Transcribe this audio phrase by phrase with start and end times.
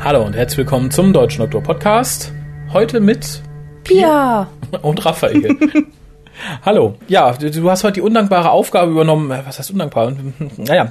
[0.00, 2.30] Hallo und herzlich willkommen zum Deutschen Doktor Podcast.
[2.74, 3.40] Heute mit
[3.84, 4.48] Pia
[4.82, 5.56] und Raphael.
[6.62, 6.96] Hallo.
[7.08, 9.30] Ja, du hast heute die undankbare Aufgabe übernommen.
[9.30, 10.12] Äh, Was heißt undankbar?
[10.56, 10.90] Naja,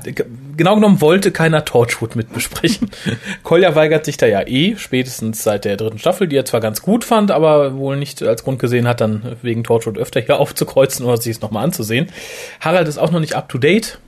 [0.57, 2.89] genau genommen wollte keiner Torchwood mit besprechen.
[3.43, 6.81] Kolja weigert sich da ja eh, spätestens seit der dritten Staffel, die er zwar ganz
[6.81, 11.05] gut fand, aber wohl nicht als Grund gesehen hat, dann wegen Torchwood öfter hier aufzukreuzen
[11.05, 12.07] oder sich es nochmal anzusehen.
[12.59, 13.99] Harald ist auch noch nicht up to date.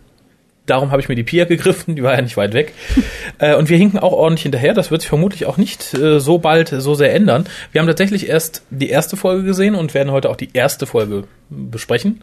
[0.66, 2.74] Darum habe ich mir die Pia gegriffen, die war ja nicht weit weg.
[3.40, 4.74] äh, und wir hinken auch ordentlich hinterher.
[4.74, 7.46] Das wird sich vermutlich auch nicht äh, so bald so sehr ändern.
[7.72, 11.26] Wir haben tatsächlich erst die erste Folge gesehen und werden heute auch die erste Folge
[11.50, 12.22] besprechen.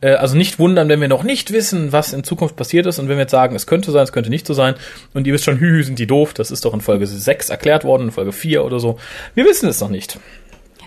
[0.00, 3.08] Äh, also nicht wundern, wenn wir noch nicht wissen, was in Zukunft passiert ist und
[3.08, 4.74] wenn wir jetzt sagen, es könnte sein, es könnte nicht so sein.
[5.12, 6.34] Und ihr wisst schon, hü, sind die doof.
[6.34, 8.98] Das ist doch in Folge 6 erklärt worden, in Folge 4 oder so.
[9.34, 10.18] Wir wissen es noch nicht.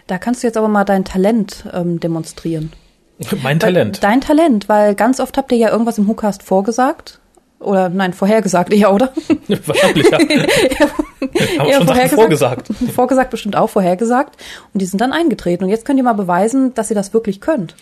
[0.07, 2.71] Da kannst du jetzt aber mal dein Talent ähm, demonstrieren.
[3.43, 4.03] Mein Talent.
[4.03, 7.19] Dein Talent, weil ganz oft habt ihr ja irgendwas im WhoCast vorgesagt.
[7.59, 9.11] Oder nein, vorhergesagt eher, oder?
[9.65, 10.19] Wahrscheinlich, ja.
[11.59, 12.69] Haben Ja, schon Sachen vorgesagt.
[12.93, 14.39] vorgesagt bestimmt auch, vorhergesagt.
[14.73, 15.63] Und die sind dann eingetreten.
[15.63, 17.75] Und jetzt könnt ihr mal beweisen, dass ihr das wirklich könnt.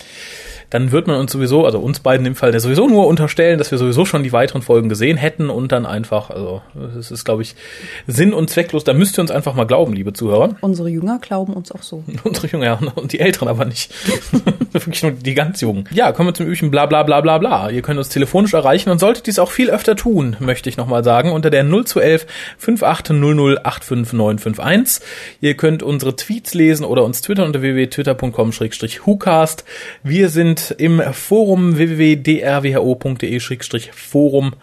[0.70, 3.78] Dann wird man uns sowieso, also uns beiden im Fall, sowieso nur unterstellen, dass wir
[3.78, 6.62] sowieso schon die weiteren Folgen gesehen hätten und dann einfach, also
[6.98, 7.56] es ist, glaube ich,
[8.08, 8.84] sinn- und zwecklos.
[8.84, 10.56] Da müsst ihr uns einfach mal glauben, liebe Zuhörer.
[10.62, 12.04] Unsere Jünger glauben uns auch so.
[12.24, 13.94] Unsere Jungen, ja, und die Älteren aber nicht.
[14.72, 15.86] Wirklich nur die ganz Jungen.
[15.92, 17.70] Ja, kommen wir zum üblichen bla bla bla bla bla.
[17.70, 21.04] Ihr könnt uns telefonisch erreichen und solltet dies auch viel öfter tun, möchte ich nochmal
[21.04, 22.26] sagen, unter der 0211
[22.58, 25.06] 5800 85951.
[25.42, 29.66] Ihr könnt unsere Tweets lesen oder uns twittern unter www.twitter.com-hucast.
[30.04, 34.54] Wir sind im Forum www.drwho.de-forum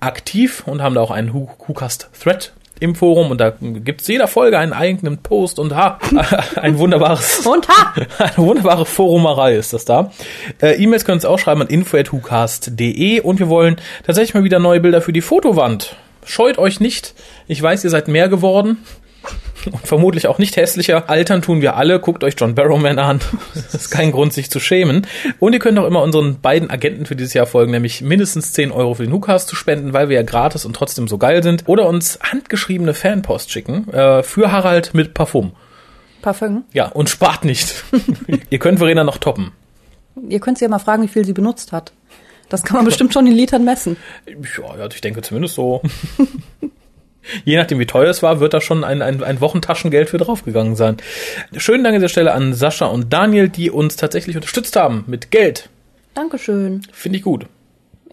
[0.00, 4.72] aktiv und haben da auch einen Hucast-Thread im Forum und da gibt's jeder Folge einen
[4.72, 5.98] eigenen Post und ha,
[6.56, 7.94] ein wunderbares Und ha!
[8.18, 10.10] eine wunderbare Forumerei ist das da.
[10.60, 14.80] Äh, E-Mails könnt ihr auch schreiben an info.hucast.de und wir wollen tatsächlich mal wieder neue
[14.80, 15.96] Bilder für die Fotowand.
[16.24, 17.14] Scheut euch nicht.
[17.46, 18.78] Ich weiß, ihr seid mehr geworden.
[19.70, 21.10] Und vermutlich auch nicht hässlicher.
[21.10, 22.00] Altern tun wir alle.
[22.00, 23.20] Guckt euch John Barrowman an.
[23.54, 25.06] Das ist kein Grund, sich zu schämen.
[25.38, 28.72] Und ihr könnt auch immer unseren beiden Agenten für dieses Jahr folgen, nämlich mindestens 10
[28.72, 31.64] Euro für den Hucast zu spenden, weil wir ja gratis und trotzdem so geil sind.
[31.68, 35.52] Oder uns handgeschriebene Fanpost schicken äh, für Harald mit Parfum.
[36.22, 36.64] Parfum.
[36.72, 37.84] Ja, und spart nicht.
[38.50, 39.52] ihr könnt Verena noch toppen.
[40.28, 41.92] Ihr könnt sie ja mal fragen, wie viel sie benutzt hat.
[42.48, 43.96] Das kann man bestimmt schon in Litern messen.
[44.26, 45.82] Ja, ich denke zumindest so.
[47.44, 50.76] Je nachdem, wie teuer es war, wird da schon ein, ein, ein Wochentaschengeld für draufgegangen
[50.76, 50.96] sein.
[51.56, 55.30] Schönen Dank an dieser Stelle an Sascha und Daniel, die uns tatsächlich unterstützt haben mit
[55.30, 55.68] Geld.
[56.14, 56.82] Dankeschön.
[56.92, 57.46] Finde ich gut.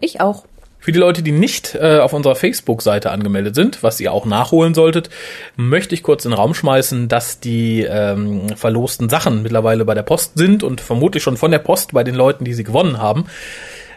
[0.00, 0.44] Ich auch.
[0.80, 4.74] Für die Leute, die nicht äh, auf unserer Facebook-Seite angemeldet sind, was ihr auch nachholen
[4.74, 5.10] solltet,
[5.56, 10.04] möchte ich kurz in den Raum schmeißen, dass die ähm, verlosten Sachen mittlerweile bei der
[10.04, 13.24] Post sind und vermutlich schon von der Post bei den Leuten, die sie gewonnen haben.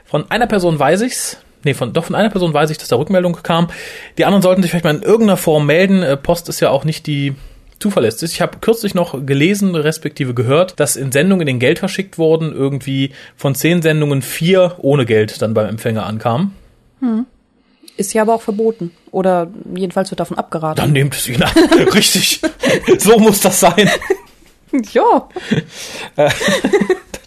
[0.05, 1.37] Von einer Person weiß ich's.
[1.63, 3.69] Nee, von, doch von einer Person weiß ich, dass da Rückmeldung kam.
[4.17, 6.03] Die anderen sollten sich vielleicht mal in irgendeiner Form melden.
[6.03, 7.35] Äh, Post ist ja auch nicht die
[7.79, 8.33] zuverlässig.
[8.33, 12.53] Ich habe kürzlich noch gelesen, respektive gehört, dass in Sendungen, in denen Geld verschickt wurden,
[12.53, 16.53] irgendwie von zehn Sendungen vier ohne Geld dann beim Empfänger ankamen.
[17.97, 18.91] Ist ja aber auch verboten.
[19.11, 20.77] Oder jedenfalls wird davon abgeraten.
[20.77, 21.51] Dann nehmt es ihn an.
[21.93, 22.41] Richtig.
[22.99, 23.89] so muss das sein.
[24.93, 25.27] Ja.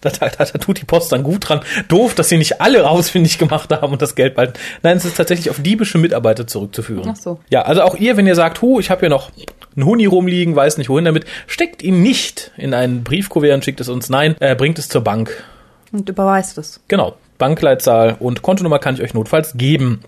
[0.04, 1.60] Da, da, da, tut die Post dann gut dran.
[1.88, 4.54] Doof, dass sie nicht alle ausfindig gemacht haben und das Geld behalten.
[4.82, 7.08] Nein, es ist tatsächlich auf diebische Mitarbeiter zurückzuführen.
[7.10, 7.40] Ach so.
[7.48, 9.30] Ja, also auch ihr, wenn ihr sagt, hu, ich habe hier noch
[9.76, 13.80] einen Huni rumliegen, weiß nicht wohin damit, steckt ihn nicht in einen Briefkuvert und schickt
[13.80, 14.10] es uns.
[14.10, 15.42] Nein, äh, bringt es zur Bank.
[15.90, 16.80] Und überweist es.
[16.88, 17.16] Genau.
[17.38, 20.00] Bankleitzahl und Kontonummer kann ich euch notfalls geben.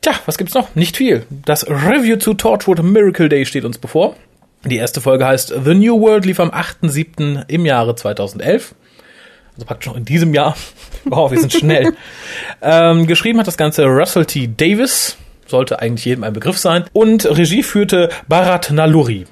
[0.00, 0.74] Tja, was gibt's noch?
[0.74, 1.26] Nicht viel.
[1.30, 4.14] Das Review zu Torchwood Miracle Day steht uns bevor.
[4.64, 7.44] Die erste Folge heißt The New World, lief am 8.7.
[7.48, 8.74] im Jahre 2011.
[9.54, 10.56] Also praktisch noch in diesem Jahr.
[11.06, 11.92] Wow, wir sind schnell.
[12.62, 14.48] ähm, geschrieben hat das Ganze Russell T.
[14.56, 15.18] Davis.
[15.46, 16.84] Sollte eigentlich jedem ein Begriff sein.
[16.94, 19.26] Und Regie führte Bharat Naluri.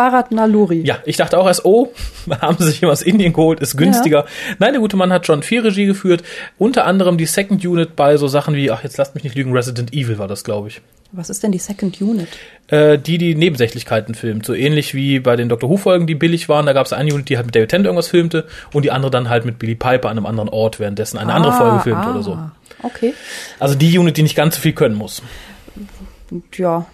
[0.00, 0.80] Bharat Naluri.
[0.80, 1.92] Ja, ich dachte auch erst, oh,
[2.40, 4.24] haben sie sich jemand aus Indien geholt, ist günstiger.
[4.58, 6.22] Nein, der gute Mann hat schon viel Regie geführt.
[6.56, 9.52] Unter anderem die Second Unit bei so Sachen wie, ach, jetzt lasst mich nicht lügen,
[9.52, 10.80] Resident Evil war das, glaube ich.
[11.12, 12.28] Was ist denn die Second Unit?
[12.68, 14.46] Äh, die, die Nebensächlichkeiten filmt.
[14.46, 16.64] So ähnlich wie bei den Doctor Who-Folgen, die billig waren.
[16.64, 19.10] Da gab es eine Unit, die halt mit David Tennant irgendwas filmte und die andere
[19.10, 22.22] dann halt mit Billy Piper an einem anderen Ort, währenddessen eine andere Folge filmt oder
[22.22, 22.38] so.
[22.82, 23.12] Okay.
[23.58, 25.20] Also die Unit, die nicht ganz so viel können muss.
[26.56, 26.86] Ja,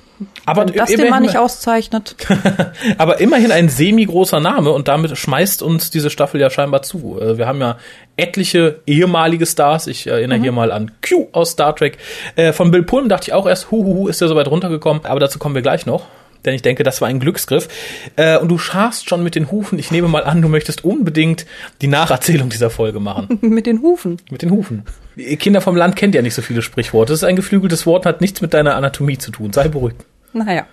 [0.44, 2.16] Aber Wenn das den Mann nicht auszeichnet.
[2.98, 7.18] aber immerhin ein semi-großer Name und damit schmeißt uns diese Staffel ja scheinbar zu.
[7.20, 7.78] Äh, Wir haben ja
[8.16, 9.86] etliche ehemalige Stars.
[9.86, 11.98] Ich erinnere hier mal an Q aus Star Trek.
[12.36, 15.04] Äh, Von Bill Pullman dachte ich auch erst, huhuhu, ist der so weit runtergekommen.
[15.04, 16.06] Aber dazu kommen wir gleich noch.
[16.44, 17.68] Denn ich denke, das war ein Glücksgriff.
[18.14, 19.78] Äh, Und du scharst schon mit den Hufen.
[19.78, 21.44] Ich nehme mal an, du möchtest unbedingt
[21.82, 23.38] die Nacherzählung dieser Folge machen.
[23.42, 24.18] Mit den Hufen.
[24.30, 24.84] Mit den Hufen.
[25.16, 27.12] Kinder vom Land kennt ja nicht so viele Sprichworte.
[27.12, 29.52] Das ist ein geflügeltes Wort und hat nichts mit deiner Anatomie zu tun.
[29.52, 30.04] Sei beruhigt.
[30.32, 30.66] Naja,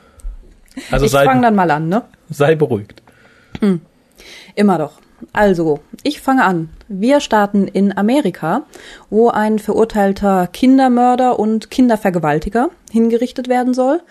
[0.91, 2.03] Also ich fange dann mal an, ne?
[2.29, 3.01] sei beruhigt.
[4.55, 4.93] Immer doch.
[5.31, 6.69] Also, ich fange an.
[6.87, 8.63] Wir starten in Amerika,
[9.09, 14.01] wo ein verurteilter Kindermörder und Kindervergewaltiger hingerichtet werden soll.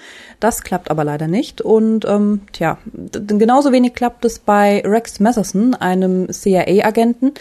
[0.40, 1.60] Das klappt aber leider nicht.
[1.60, 2.78] Und ähm, tja,
[3.12, 7.32] genauso wenig klappt es bei Rex Messerson, einem CIA-Agenten,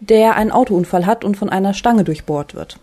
[0.00, 2.78] der einen Autounfall hat und von einer Stange durchbohrt wird.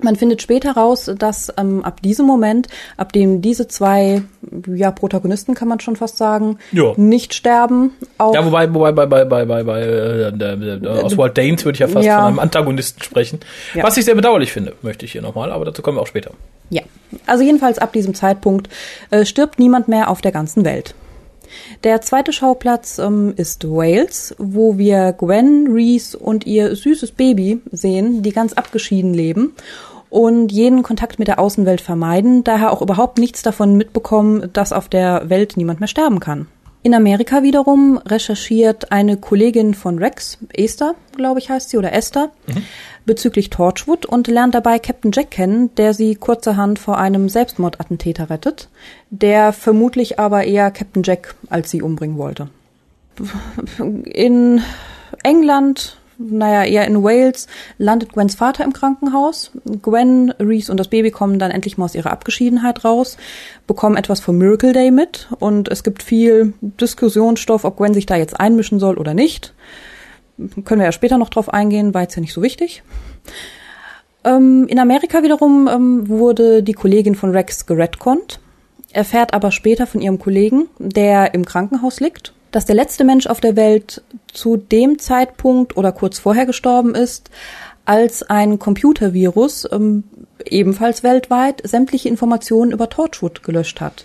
[0.00, 4.22] Man findet später raus, dass ähm, ab diesem Moment, ab dem diese zwei
[4.72, 6.92] ja, Protagonisten, kann man schon fast sagen, Ja.
[6.96, 11.64] nicht sterben, auch Ja, wobei, wobei bei, bei, bei, bei, bei äh, der Oswald Danes
[11.64, 12.18] würde ich ja fast Ja.
[12.18, 13.40] von einem Antagonisten sprechen.
[13.74, 13.82] Ja.
[13.82, 16.30] Was ich sehr bedauerlich finde, möchte ich hier nochmal, aber dazu kommen wir auch später.
[16.70, 16.82] Ja,
[17.26, 18.68] also jedenfalls ab diesem Zeitpunkt
[19.10, 20.94] äh, stirbt niemand mehr auf der ganzen Welt.
[21.84, 28.22] Der zweite Schauplatz ähm, ist Wales, wo wir Gwen, Reese und ihr süßes Baby sehen,
[28.22, 29.54] die ganz abgeschieden leben
[30.10, 34.88] und jeden Kontakt mit der Außenwelt vermeiden, daher auch überhaupt nichts davon mitbekommen, dass auf
[34.88, 36.46] der Welt niemand mehr sterben kann.
[36.82, 42.30] In Amerika wiederum recherchiert eine Kollegin von Rex, Esther, glaube ich heißt sie, oder Esther,
[43.04, 48.68] bezüglich Torchwood und lernt dabei Captain Jack kennen, der sie kurzerhand vor einem Selbstmordattentäter rettet,
[49.10, 52.48] der vermutlich aber eher Captain Jack als sie umbringen wollte.
[54.04, 54.62] In
[55.24, 57.46] England, naja, eher in Wales,
[57.78, 59.52] landet Gwens Vater im Krankenhaus.
[59.82, 63.16] Gwen, Reese und das Baby kommen dann endlich mal aus ihrer Abgeschiedenheit raus,
[63.66, 68.16] bekommen etwas vom Miracle Day mit und es gibt viel Diskussionsstoff, ob Gwen sich da
[68.16, 69.54] jetzt einmischen soll oder nicht.
[70.64, 72.82] Können wir ja später noch drauf eingehen, war jetzt ja nicht so wichtig.
[74.24, 78.40] Ähm, in Amerika wiederum ähm, wurde die Kollegin von Rex geredconnt,
[78.92, 83.40] erfährt aber später von ihrem Kollegen, der im Krankenhaus liegt, dass der letzte Mensch auf
[83.40, 84.02] der Welt
[84.32, 87.30] zu dem Zeitpunkt oder kurz vorher gestorben ist,
[87.84, 90.04] als ein Computervirus ähm,
[90.44, 94.04] ebenfalls weltweit sämtliche Informationen über Torchwood gelöscht hat.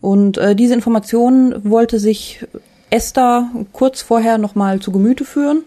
[0.00, 2.44] Und äh, diese Informationen wollte sich
[2.90, 5.62] Esther kurz vorher nochmal zu Gemüte führen.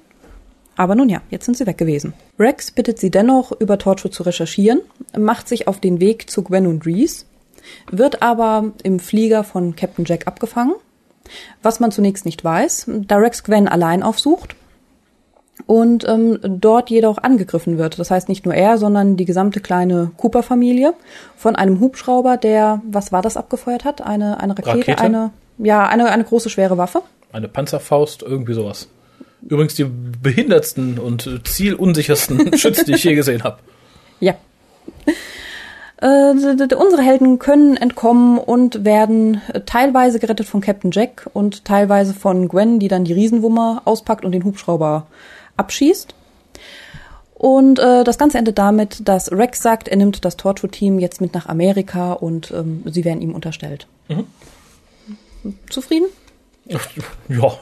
[0.76, 2.14] Aber nun ja, jetzt sind sie weg gewesen.
[2.40, 4.82] Rex bittet sie dennoch, über Torchwood zu recherchieren,
[5.18, 7.26] macht sich auf den Weg zu Gwen und Reese,
[7.92, 10.74] wird aber im Flieger von Captain Jack abgefangen,
[11.62, 14.56] was man zunächst nicht weiß, da Rex Gwen allein aufsucht
[15.66, 18.00] und ähm, dort jedoch angegriffen wird.
[18.00, 20.94] Das heißt nicht nur er, sondern die gesamte kleine Cooper-Familie
[21.38, 24.02] von einem Hubschrauber, der, was war das, abgefeuert hat?
[24.02, 25.00] Eine, eine Rakete, Rakete?
[25.00, 27.02] eine, ja, eine, eine große schwere Waffe.
[27.32, 28.90] Eine Panzerfaust, irgendwie sowas.
[29.42, 33.60] Übrigens die behindertsten und zielunsichersten Schützen, die ich je gesehen habe.
[34.20, 34.36] Ja.
[36.04, 36.32] Äh,
[36.76, 42.78] unsere Helden können entkommen und werden teilweise gerettet von Captain Jack und teilweise von Gwen,
[42.80, 45.08] die dann die Riesenwumme auspackt und den Hubschrauber
[45.56, 46.14] abschießt.
[47.36, 51.34] Und äh, das Ganze endet damit, dass Rex sagt, er nimmt das Torchwood-Team jetzt mit
[51.34, 53.88] nach Amerika und ähm, sie werden ihm unterstellt.
[55.70, 56.08] Zufrieden?
[56.66, 56.80] Ja,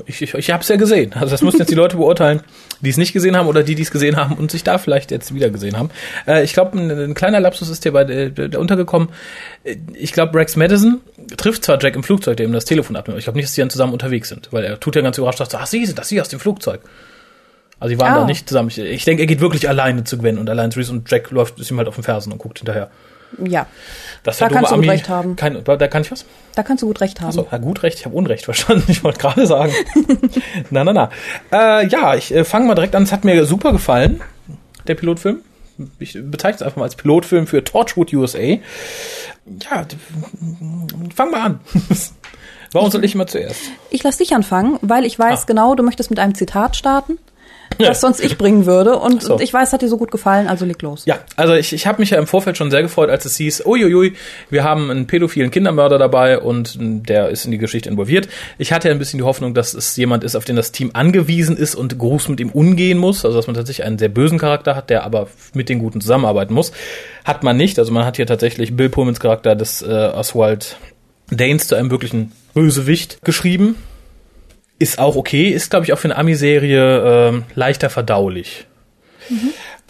[0.06, 1.14] ich, ich, ich habe es ja gesehen.
[1.14, 2.42] Also das müssen jetzt die Leute beurteilen,
[2.82, 5.10] die es nicht gesehen haben oder die, die es gesehen haben und sich da vielleicht
[5.10, 5.90] jetzt wieder gesehen haben.
[6.28, 9.10] Äh, ich glaube, ein, ein kleiner Lapsus ist dir bei der, der untergekommen.
[9.64, 11.02] Äh, Ich glaube, Rex Madison
[11.36, 13.14] trifft zwar Jack im Flugzeug, der ihm das Telefon abnimmt.
[13.16, 15.18] aber Ich glaube nicht, dass die dann zusammen unterwegs sind, weil er tut ja ganz
[15.18, 16.82] überrascht, sagt, so, ach, Sie sind das, Sie aus dem Flugzeug.
[17.80, 18.20] Also die waren Ah.
[18.20, 18.70] da nicht zusammen.
[18.70, 21.32] Ich, ich denke, er geht wirklich alleine zu Gwen und allein zu Reese und Jack
[21.32, 22.92] läuft ist ihm halt auf den Fersen und guckt hinterher.
[23.46, 23.66] Ja,
[24.24, 25.36] Das Da kannst du gut recht haben.
[25.36, 26.26] Kein, da kann ich was?
[26.56, 27.30] da kannst du gut recht haben.
[27.30, 28.84] Achso, ja, gut recht, ich habe Unrecht verstanden.
[28.88, 29.74] Ich wollte gerade sagen.
[30.70, 31.10] na, na, na.
[31.52, 33.04] Äh, ja, ich äh, fange mal direkt an.
[33.04, 34.22] Es hat mir super gefallen,
[34.88, 35.40] der Pilotfilm.
[36.00, 38.40] Ich bezeichne es einfach mal als Pilotfilm für Torchwood USA.
[38.40, 38.60] Ja,
[41.16, 41.60] fang mal an.
[42.74, 43.60] Warum soll ich immer zuerst?
[43.90, 45.46] Ich lasse dich anfangen, weil ich weiß Ah.
[45.48, 47.18] genau, du möchtest mit einem Zitat starten,
[47.88, 48.98] das sonst ich bringen würde.
[48.98, 49.40] Und so.
[49.40, 51.06] ich weiß, hat dir so gut gefallen, also leg los.
[51.06, 53.66] Ja, also ich, ich habe mich ja im Vorfeld schon sehr gefreut, als es hieß,
[53.66, 54.14] uiuiui,
[54.50, 58.28] wir haben einen pädophilen Kindermörder dabei und m, der ist in die Geschichte involviert.
[58.58, 60.92] Ich hatte ja ein bisschen die Hoffnung, dass es jemand ist, auf den das Team
[60.94, 63.26] angewiesen ist und groß mit ihm umgehen muss.
[63.26, 66.54] Also dass man tatsächlich einen sehr bösen Charakter hat, der aber mit den Guten zusammenarbeiten
[66.54, 66.72] muss.
[67.26, 67.80] Hat man nicht.
[67.80, 70.78] Also man hat hier tatsächlich Bill Pullmans Charakter des äh, Oswald
[71.30, 73.76] Danes zu einem wirklichen Bösewicht geschrieben.
[74.82, 78.66] Ist auch okay, ist, glaube ich, auch für eine Ami-Serie ähm, leichter verdaulich.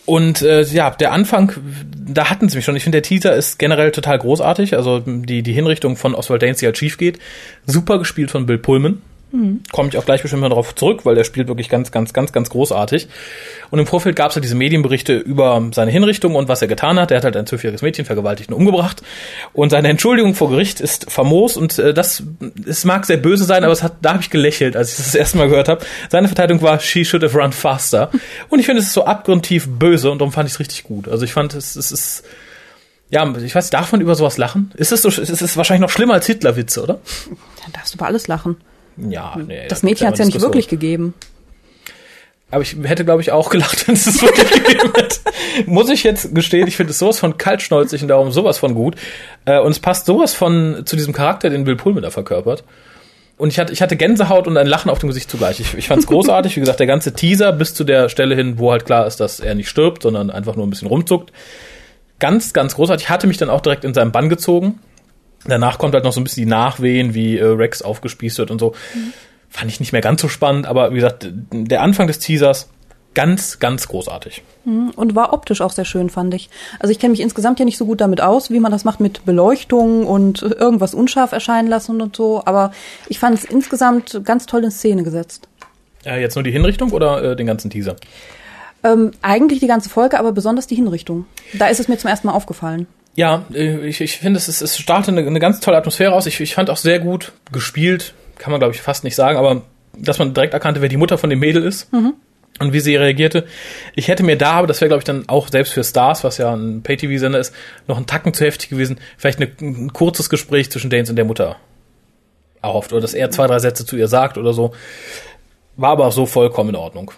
[0.05, 1.53] Und äh, ja, der Anfang,
[1.95, 2.75] da hatten sie mich schon.
[2.75, 4.75] Ich finde, der Teaser ist generell total großartig.
[4.75, 7.19] Also die, die Hinrichtung von Oswald Danes, die halt schief geht.
[7.65, 9.01] Super gespielt von Bill Pullman.
[9.31, 9.61] Mhm.
[9.71, 12.31] Komme ich auch gleich bestimmt mal darauf zurück, weil der spielt wirklich ganz, ganz, ganz,
[12.31, 13.07] ganz großartig.
[13.69, 16.99] Und im Vorfeld gab es ja diese Medienberichte über seine Hinrichtung und was er getan
[16.99, 17.11] hat.
[17.11, 19.01] Er hat halt ein zwölfjähriges Mädchen vergewaltigt und umgebracht.
[19.53, 22.23] Und seine Entschuldigung vor Gericht ist famos und äh, das,
[22.65, 25.05] es mag sehr böse sein, aber es hat, da habe ich gelächelt, als ich das,
[25.07, 25.85] das erste Mal gehört habe.
[26.09, 28.11] Seine Verteidigung war, she should have run faster.
[28.49, 31.07] Und ich finde, es ist so abgrundtief böse und darum fand ich es richtig gut.
[31.07, 32.23] Also ich fand, es, es ist,
[33.09, 34.71] ja, ich weiß, darf man über sowas lachen?
[34.75, 36.99] Ist es so, ist es wahrscheinlich noch schlimmer als Hitlerwitze, oder?
[37.63, 38.57] Dann darfst du über alles lachen.
[39.09, 41.13] Ja, nee, das Mädchen hat es ja nicht wirklich gegeben.
[42.51, 45.19] Aber ich hätte, glaube ich, auch gelacht, wenn es es wirklich gegeben hätte.
[45.65, 48.95] Muss ich jetzt gestehen, ich finde es sowas von kaltschnäuzig und darum sowas von gut.
[49.45, 52.63] Äh, und es passt sowas von zu diesem Charakter, den Bill Pullman da verkörpert.
[53.37, 55.59] Und ich hatte, ich hatte Gänsehaut und ein Lachen auf dem Gesicht zugleich.
[55.59, 56.55] Ich, ich fand es großartig.
[56.57, 59.39] Wie gesagt, der ganze Teaser bis zu der Stelle hin, wo halt klar ist, dass
[59.39, 61.31] er nicht stirbt, sondern einfach nur ein bisschen rumzuckt.
[62.19, 63.05] Ganz, ganz großartig.
[63.05, 64.79] Ich hatte mich dann auch direkt in seinen Bann gezogen.
[65.45, 68.59] Danach kommt halt noch so ein bisschen die Nachwehen, wie äh, Rex aufgespießt wird und
[68.59, 68.73] so.
[68.93, 69.13] Mhm.
[69.49, 72.69] Fand ich nicht mehr ganz so spannend, aber wie gesagt, der Anfang des Teasers
[73.13, 74.43] ganz, ganz großartig.
[74.65, 74.91] Mhm.
[74.91, 76.49] Und war optisch auch sehr schön, fand ich.
[76.79, 78.99] Also ich kenne mich insgesamt ja nicht so gut damit aus, wie man das macht
[78.99, 82.71] mit Beleuchtung und irgendwas unscharf erscheinen lassen und so, aber
[83.09, 85.47] ich fand es insgesamt ganz toll in Szene gesetzt.
[86.05, 87.95] Ja, jetzt nur die Hinrichtung oder äh, den ganzen Teaser?
[88.83, 91.25] Ähm, eigentlich die ganze Folge, aber besonders die Hinrichtung.
[91.53, 92.87] Da ist es mir zum ersten Mal aufgefallen.
[93.15, 96.25] Ja, äh, ich, ich finde, es, ist, es startet eine, eine ganz tolle Atmosphäre aus.
[96.25, 99.63] Ich, ich fand auch sehr gut gespielt, kann man glaube ich fast nicht sagen, aber
[99.97, 101.91] dass man direkt erkannte, wer die Mutter von dem Mädel ist.
[101.93, 102.13] Mhm.
[102.59, 103.47] Und wie sie reagierte.
[103.95, 106.37] Ich hätte mir da, aber das wäre, glaube ich, dann auch selbst für Stars, was
[106.37, 107.55] ja ein Pay-TV-Sender ist,
[107.87, 111.25] noch ein Tacken zu heftig gewesen, vielleicht eine, ein kurzes Gespräch zwischen Danes und der
[111.25, 111.55] Mutter
[112.61, 112.91] erhofft.
[112.91, 114.73] Oder dass er zwei, drei Sätze zu ihr sagt oder so.
[115.75, 117.11] War aber auch so vollkommen in Ordnung.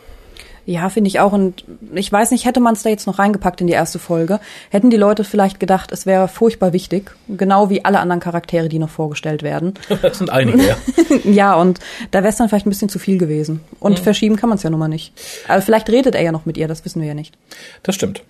[0.65, 1.33] Ja, finde ich auch.
[1.33, 4.39] Und ich weiß nicht, hätte man es da jetzt noch reingepackt in die erste Folge,
[4.69, 8.79] hätten die Leute vielleicht gedacht, es wäre furchtbar wichtig, genau wie alle anderen Charaktere, die
[8.79, 9.73] noch vorgestellt werden.
[10.03, 10.75] Das sind einige, ja.
[11.23, 11.79] ja, und
[12.11, 13.61] da wäre es dann vielleicht ein bisschen zu viel gewesen.
[13.79, 14.03] Und mhm.
[14.03, 15.13] verschieben kann man es ja nun mal nicht.
[15.47, 17.37] Aber vielleicht redet er ja noch mit ihr, das wissen wir ja nicht.
[17.83, 18.21] Das stimmt.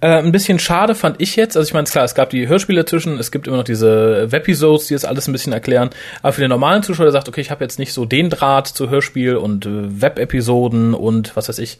[0.00, 2.84] Äh, ein bisschen schade fand ich jetzt, also ich meine, klar, es gab die Hörspiele
[2.84, 5.90] zwischen, es gibt immer noch diese Webisodes, die das alles ein bisschen erklären.
[6.22, 8.68] Aber für den normalen Zuschauer, der sagt, okay, ich habe jetzt nicht so den Draht
[8.68, 11.75] zu Hörspiel und äh, Web-Episoden und was weiß ich,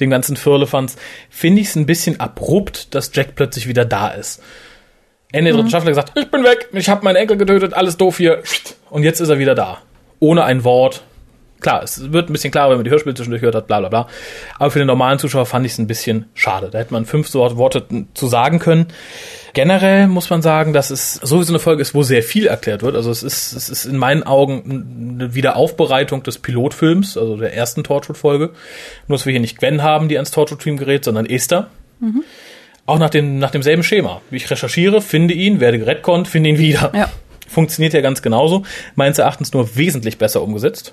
[0.00, 0.96] den ganzen Firlefanz,
[1.30, 4.42] finde ich es ein bisschen abrupt, dass Jack plötzlich wieder da ist.
[5.32, 5.70] Ende der dritten mhm.
[5.70, 8.42] Staffel gesagt, ich bin weg, ich habe meinen Enkel getötet, alles doof hier.
[8.90, 9.78] Und jetzt ist er wieder da.
[10.20, 11.02] Ohne ein Wort.
[11.60, 13.88] Klar, es wird ein bisschen klarer, wenn man die Hörspiele zwischendurch gehört hat, bla bla
[13.88, 14.08] bla.
[14.58, 16.68] Aber für den normalen Zuschauer fand ich es ein bisschen schade.
[16.70, 17.84] Da hätte man fünf Worte
[18.14, 18.88] zu sagen können.
[19.54, 22.94] Generell muss man sagen, dass es sowieso eine Folge ist, wo sehr viel erklärt wird.
[22.94, 27.82] Also es ist, es ist in meinen Augen eine Wiederaufbereitung des Pilotfilms, also der ersten
[27.82, 28.50] Torchwood-Folge.
[29.08, 31.68] Nur, dass wir hier nicht Gwen haben, die ans Torchwood-Team gerät, sondern Esther.
[32.00, 32.22] Mhm.
[32.84, 34.20] Auch nach, dem, nach demselben Schema.
[34.28, 36.92] Wie ich recherchiere, finde ihn, werde gerettet, finde ihn wieder.
[36.94, 37.08] Ja.
[37.48, 38.64] Funktioniert ja ganz genauso.
[38.94, 40.92] Meines Erachtens nur wesentlich besser umgesetzt.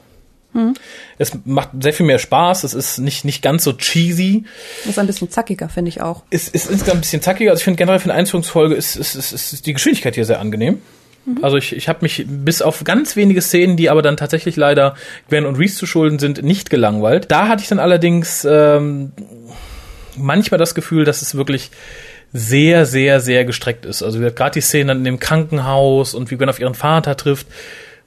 [0.53, 0.75] Mhm.
[1.17, 2.63] Es macht sehr viel mehr Spaß.
[2.63, 4.45] Es ist nicht, nicht ganz so cheesy.
[4.87, 6.23] Ist ein bisschen zackiger, finde ich auch.
[6.29, 7.51] Es ist insgesamt ein bisschen zackiger.
[7.51, 10.39] Also ich finde generell für eine Einführungsfolge ist, ist, ist, ist die Geschwindigkeit hier sehr
[10.39, 10.79] angenehm.
[11.25, 11.39] Mhm.
[11.41, 14.95] Also ich, ich habe mich bis auf ganz wenige Szenen, die aber dann tatsächlich leider
[15.29, 17.31] Gwen und Reese zu schulden sind, nicht gelangweilt.
[17.31, 19.11] Da hatte ich dann allerdings ähm,
[20.17, 21.71] manchmal das Gefühl, dass es wirklich
[22.33, 24.01] sehr, sehr, sehr gestreckt ist.
[24.01, 27.47] Also gerade die Szenen dann in dem Krankenhaus und wie Gwen auf ihren Vater trifft,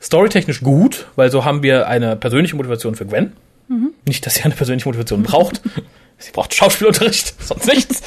[0.06, 3.32] storytechnisch gut, weil so haben wir eine persönliche Motivation für Gwen.
[3.68, 3.90] Mhm.
[4.06, 5.60] Nicht, dass sie eine persönliche Motivation braucht.
[6.18, 8.02] sie braucht Schauspielunterricht, sonst nichts.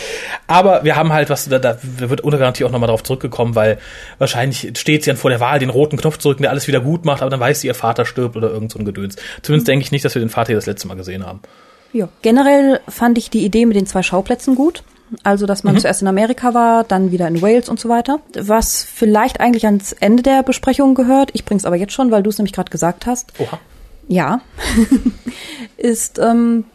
[0.48, 3.77] Aber wir haben halt was, da, da wird unter Garantie auch nochmal drauf zurückgekommen, weil
[4.18, 6.79] wahrscheinlich steht sie dann vor der Wahl, den roten Knopf zu drücken, der alles wieder
[6.79, 9.18] gut macht, aber dann weiß sie, ihr Vater stirbt oder irgend so ein Gedöns.
[9.41, 9.72] Zumindest mhm.
[9.72, 11.41] denke ich nicht, dass wir den Vater hier das letzte Mal gesehen haben.
[11.91, 14.84] Ja, generell fand ich die Idee mit den zwei Schauplätzen gut.
[15.24, 15.80] Also, dass man mhm.
[15.80, 18.20] zuerst in Amerika war, dann wieder in Wales und so weiter.
[18.34, 22.30] Was vielleicht eigentlich ans Ende der Besprechung gehört, ich bring's aber jetzt schon, weil du
[22.30, 23.34] es nämlich gerade gesagt hast.
[23.39, 23.60] Oha.
[24.08, 24.42] Ja.
[25.78, 26.66] ist, ähm,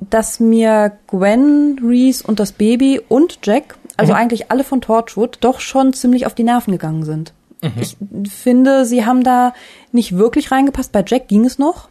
[0.00, 4.18] dass mir Gwen, Reese und das Baby und Jack, also mhm.
[4.18, 7.32] eigentlich alle von Torchwood, doch schon ziemlich auf die Nerven gegangen sind.
[7.62, 7.72] Mhm.
[7.80, 7.96] Ich
[8.32, 9.54] finde, sie haben da
[9.92, 10.92] nicht wirklich reingepasst.
[10.92, 11.88] Bei Jack ging es noch.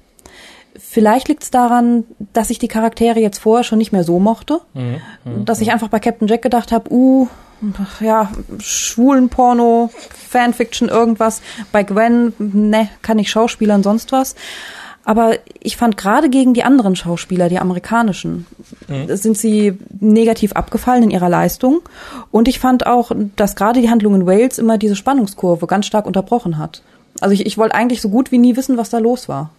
[0.78, 2.04] Vielleicht liegt es daran,
[2.34, 4.60] dass ich die Charaktere jetzt vorher schon nicht mehr so mochte.
[4.74, 7.28] Mhm, mh, dass ich einfach bei Captain Jack gedacht habe, uh,
[8.00, 9.90] ja, schwulen Porno,
[10.30, 11.42] Fanfiction, irgendwas.
[11.72, 14.36] Bei Gwen, ne, kann ich Schauspielern, sonst was.
[15.06, 18.46] Aber ich fand gerade gegen die anderen Schauspieler, die amerikanischen,
[18.88, 19.16] mhm.
[19.16, 21.82] sind sie negativ abgefallen in ihrer Leistung.
[22.32, 26.06] Und ich fand auch, dass gerade die Handlung in Wales immer diese Spannungskurve ganz stark
[26.06, 26.84] unterbrochen hat.
[27.20, 29.52] Also ich, ich wollte eigentlich so gut wie nie wissen, was da los war.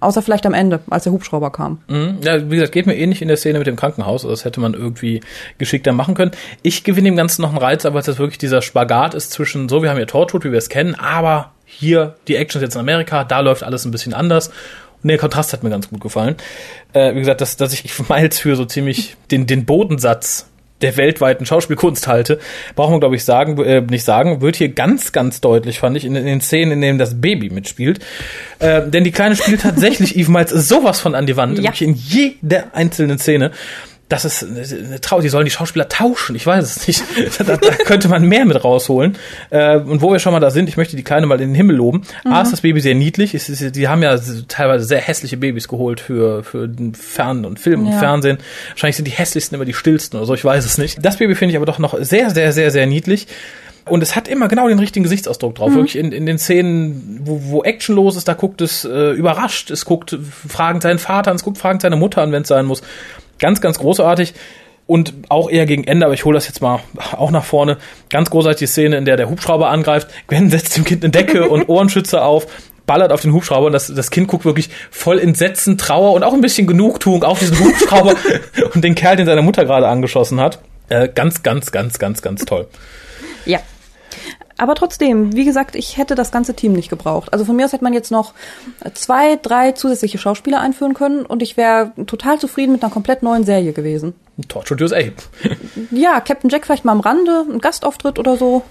[0.00, 1.80] Außer vielleicht am Ende, als der Hubschrauber kam.
[1.88, 2.18] Mhm.
[2.22, 4.24] Ja, wie gesagt, geht mir ähnlich in der Szene mit dem Krankenhaus.
[4.24, 5.20] Also das hätte man irgendwie
[5.58, 6.32] geschickter machen können.
[6.62, 9.68] Ich gewinne dem Ganzen noch einen Reiz, aber es ist wirklich dieser Spagat ist zwischen,
[9.68, 12.74] so, wir haben hier Torchwood, wie wir es kennen, aber hier, die Action ist jetzt
[12.74, 14.48] in Amerika, da läuft alles ein bisschen anders.
[15.02, 16.36] Und der Kontrast hat mir ganz gut gefallen.
[16.92, 20.46] Äh, wie gesagt, dass, dass ich Miles für so ziemlich den, den Bodensatz
[20.82, 22.38] der weltweiten Schauspielkunst halte,
[22.74, 26.04] brauchen wir, glaube ich, sagen, äh, nicht sagen, wird hier ganz, ganz deutlich, fand ich,
[26.04, 28.00] in, in den Szenen, in denen das Baby mitspielt.
[28.58, 31.64] Äh, denn die Kleine spielt tatsächlich Eve Miles sowas von an die Wand, Ja.
[31.64, 33.52] wirklich in jeder einzelnen Szene.
[34.12, 37.02] Das ist eine Trau, die sollen die Schauspieler tauschen, ich weiß es nicht.
[37.38, 39.16] Da, da könnte man mehr mit rausholen.
[39.48, 41.54] Äh, und wo wir schon mal da sind, ich möchte die Kleine mal in den
[41.54, 42.02] Himmel loben.
[42.24, 43.34] A ist das Baby sehr niedlich.
[43.34, 47.58] Es ist, die haben ja teilweise sehr hässliche Babys geholt für, für den Fern- und
[47.58, 47.98] Film und Ja.
[48.00, 48.36] Fernsehen.
[48.68, 50.98] Wahrscheinlich sind die hässlichsten immer die stillsten oder so, ich weiß es nicht.
[51.02, 53.28] Das Baby finde ich aber doch noch sehr, sehr, sehr, sehr niedlich.
[53.86, 55.74] Und es hat immer genau den richtigen Gesichtsausdruck drauf.
[55.74, 59.70] Wirklich in, in den Szenen, wo, wo Action los ist, da guckt es äh, überrascht,
[59.70, 60.16] es guckt
[60.48, 62.82] fragend seinen Vater an, es guckt fragend seine Mutter an, wenn es sein muss.
[63.42, 64.34] Ganz, ganz großartig.
[64.86, 66.78] Und auch eher gegen Ende, aber ich hole das jetzt mal
[67.16, 67.78] auch nach vorne.
[68.08, 70.08] Ganz großartige Szene, in der der Hubschrauber angreift.
[70.28, 72.46] Gwen setzt dem Kind eine Decke und Ohrenschützer auf,
[72.86, 76.34] ballert auf den Hubschrauber und das, das Kind guckt wirklich voll Entsetzen, Trauer und auch
[76.34, 78.14] ein bisschen Genugtuung auf diesen Hubschrauber
[78.74, 80.60] und den Kerl, den seine Mutter gerade angeschossen hat.
[80.88, 82.68] Äh, ganz, ganz, ganz, ganz, ganz toll.
[83.44, 83.58] Ja.
[84.58, 87.32] Aber trotzdem, wie gesagt, ich hätte das ganze Team nicht gebraucht.
[87.32, 88.34] Also von mir aus hätte man jetzt noch
[88.94, 93.44] zwei, drei zusätzliche Schauspieler einführen können und ich wäre total zufrieden mit einer komplett neuen
[93.44, 94.14] Serie gewesen.
[94.48, 94.98] Torchwood USA.
[95.90, 98.62] Ja, Captain Jack vielleicht mal am Rande, ein Gastauftritt oder so,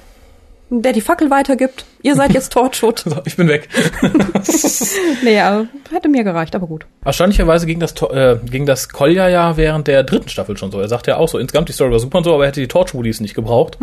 [0.69, 1.85] der die Fackel weitergibt.
[2.03, 3.05] Ihr seid jetzt Torchwood.
[3.11, 3.67] So, ich bin weg.
[5.23, 6.85] nee, ja, hätte mir gereicht, aber gut.
[7.03, 10.79] Erstaunlicherweise ging das, äh, ging das Kolja ja während der dritten Staffel schon so.
[10.79, 12.61] Er sagt ja auch so, insgesamt die Story war super und so, aber er hätte
[12.61, 13.77] die Torchwoodies nicht gebraucht.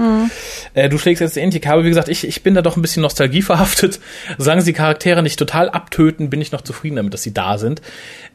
[0.74, 1.84] Äh, du schlägst jetzt ähnlich Kabel.
[1.84, 4.00] Wie gesagt, ich, ich bin da doch ein bisschen Nostalgie verhaftet.
[4.38, 7.58] Solange sie die Charaktere nicht total abtöten, bin ich noch zufrieden damit, dass sie da
[7.58, 7.82] sind.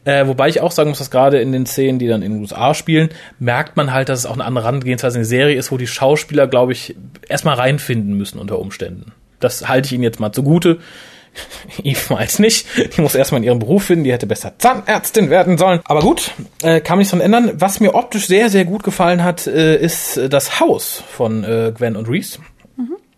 [0.04, 2.40] Äh, wobei ich auch sagen muss, dass gerade in den Szenen, die dann in den
[2.40, 5.72] USA spielen, merkt man halt, dass es auch eine andere Herangehensweise in der Serie ist,
[5.72, 6.94] wo die Schauspieler, glaube ich,
[7.28, 9.12] erstmal reinfinden müssen unter Umständen.
[9.40, 10.78] Das halte ich ihnen jetzt mal zugute.
[11.82, 12.66] Eve Miles nicht.
[12.96, 14.04] Die muss erstmal in ihrem Beruf finden.
[14.04, 15.80] Die hätte besser Zahnärztin werden sollen.
[15.84, 17.52] Aber gut, äh, kann man nichts dran ändern.
[17.54, 21.72] Was mir optisch sehr, sehr gut gefallen hat, äh, ist äh, das Haus von äh,
[21.76, 22.38] Gwen und Reese.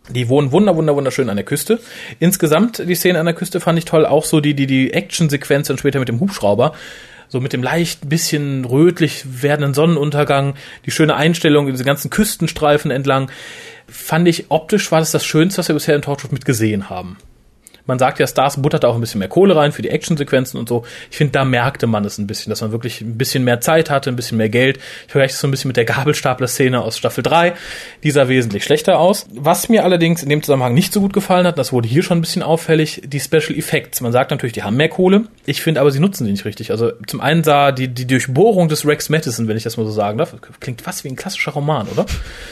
[0.08, 1.80] Die wohnen wunder, wunder, wunderschön an der Küste.
[2.20, 4.06] Insgesamt die Szene an der Küste fand ich toll.
[4.06, 6.74] Auch so die, die, die Action-Sequenz dann später mit dem Hubschrauber.
[7.28, 13.32] So mit dem leicht bisschen rötlich werdenden Sonnenuntergang, die schöne Einstellung, diese ganzen Küstenstreifen entlang.
[13.88, 17.16] Fand ich optisch war das das Schönste, was wir bisher in Torchwood mit gesehen haben.
[17.86, 20.68] Man sagt ja, Stars buttert auch ein bisschen mehr Kohle rein für die Actionsequenzen und
[20.68, 20.84] so.
[21.10, 23.90] Ich finde, da merkte man es ein bisschen, dass man wirklich ein bisschen mehr Zeit
[23.90, 24.78] hatte, ein bisschen mehr Geld.
[25.06, 27.54] Ich vergleiche das so ein bisschen mit der Gabelstapler-Szene aus Staffel 3.
[28.02, 29.26] Die sah wesentlich schlechter aus.
[29.32, 32.18] Was mir allerdings in dem Zusammenhang nicht so gut gefallen hat, das wurde hier schon
[32.18, 34.00] ein bisschen auffällig, die Special Effects.
[34.00, 35.24] Man sagt natürlich, die haben mehr Kohle.
[35.46, 36.72] Ich finde aber, sie nutzen sie nicht richtig.
[36.72, 39.92] Also zum einen sah die, die Durchbohrung des Rex Mattison, wenn ich das mal so
[39.92, 42.06] sagen darf, klingt fast wie ein klassischer Roman, oder?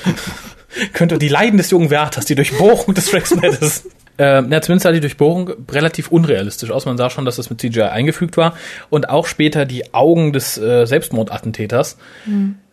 [0.93, 3.91] Könnte die Leiden des jungen Werthers, die Durchbohrung des Rex Mattison.
[4.17, 6.87] Äh, ja, zumindest sah die Durchbohrung relativ unrealistisch aus.
[6.87, 8.55] Man sah schon, dass das mit CGI eingefügt war.
[8.89, 11.97] Und auch später die Augen des äh, Selbstmordattentäters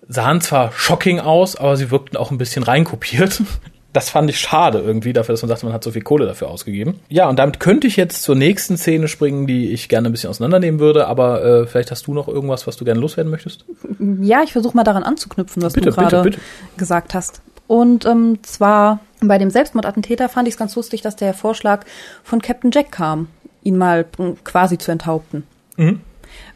[0.08, 3.42] sahen zwar shocking aus, aber sie wirkten auch ein bisschen reinkopiert.
[3.94, 6.48] Das fand ich schade irgendwie, dafür, dass man sagt, man hat so viel Kohle dafür
[6.48, 7.02] ausgegeben.
[7.10, 10.30] Ja, und damit könnte ich jetzt zur nächsten Szene springen, die ich gerne ein bisschen
[10.30, 13.66] auseinandernehmen würde, aber äh, vielleicht hast du noch irgendwas, was du gerne loswerden möchtest?
[14.22, 16.32] Ja, ich versuche mal daran anzuknüpfen, was Bitte, du gerade
[16.78, 17.42] gesagt hast.
[17.72, 21.86] Und ähm, zwar bei dem Selbstmordattentäter fand ich es ganz lustig, dass der Vorschlag
[22.22, 23.30] von Captain Jack kam,
[23.64, 25.48] ihn mal mm, quasi zu enthaupten.
[25.78, 26.02] Mhm.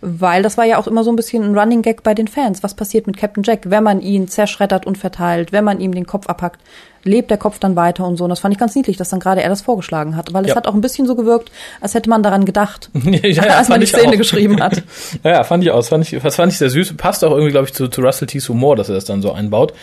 [0.02, 2.64] Weil das war ja auch immer so ein bisschen ein Running Gag bei den Fans.
[2.64, 6.06] Was passiert mit Captain Jack, wenn man ihn zerschreddert und verteilt, wenn man ihm den
[6.06, 6.60] Kopf abhackt?
[7.08, 8.24] Lebt der Kopf dann weiter und so?
[8.26, 10.34] Und das fand ich ganz niedlich, dass dann gerade er das vorgeschlagen hat.
[10.34, 10.56] Weil es Ja.
[10.56, 12.90] hat auch ein bisschen so gewirkt, als hätte man daran gedacht,
[13.24, 14.18] ja, als man die Szene auch.
[14.18, 14.82] geschrieben hat.
[15.24, 15.90] Ja, ja, fand ich aus.
[15.90, 16.98] Fand ich, das fand ich sehr süß.
[16.98, 19.32] Passt auch irgendwie, glaube ich, zu, zu Russell T's Humor, dass er das dann so
[19.32, 19.74] einbaut.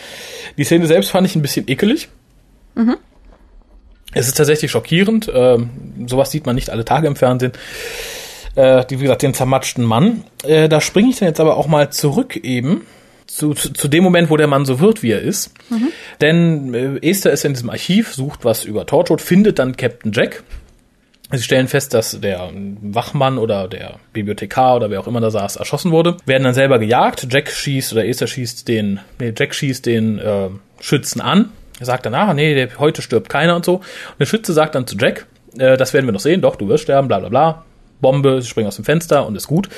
[0.57, 2.09] Die Szene selbst fand ich ein bisschen ekelig.
[4.13, 5.31] Es ist tatsächlich schockierend.
[5.33, 5.69] Ähm,
[6.07, 7.53] sowas sieht man nicht alle Tage im Fernsehen.
[8.55, 10.23] Äh, die, wie gesagt, den zermatschten Mann.
[10.43, 12.81] Äh, da springe ich dann jetzt aber auch mal zurück eben.
[13.25, 15.51] Zu, zu, zu dem Moment, wo der Mann so wird, wie er ist.
[16.21, 20.43] Denn äh, Esther ist in diesem Archiv, sucht was über Torchwood, findet dann Captain Jack.
[21.31, 25.55] Sie stellen fest, dass der Wachmann oder der Bibliothekar oder wer auch immer da saß,
[25.55, 26.17] erschossen wurde.
[26.25, 27.27] Werden dann selber gejagt.
[27.31, 31.49] Jack schießt oder Esther schießt den, nee, Jack schießt den äh, Schützen an.
[31.79, 33.77] Er sagt dann, ah, nee, der, heute stirbt keiner und so.
[33.77, 35.25] Und der Schütze sagt dann zu Jack,
[35.57, 37.65] äh, das werden wir noch sehen, doch, du wirst sterben, bla bla bla.
[37.99, 39.69] Bombe, sie springen aus dem Fenster und ist gut.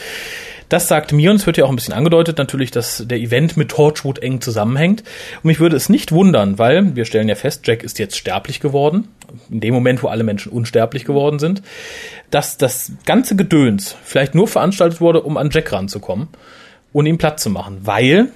[0.69, 3.55] Das sagt mir, und es wird ja auch ein bisschen angedeutet, natürlich, dass der Event
[3.55, 5.03] mit Torchwood eng zusammenhängt.
[5.37, 8.59] Und mich würde es nicht wundern, weil wir stellen ja fest, Jack ist jetzt sterblich
[8.59, 9.07] geworden.
[9.49, 11.61] in dem Moment, wo alle Menschen unsterblich geworden sind,
[12.31, 16.29] dass das ganze Gedöns vielleicht nur veranstaltet wurde, um an Jack ranzukommen
[16.93, 18.29] und ihm Platz zu machen, weil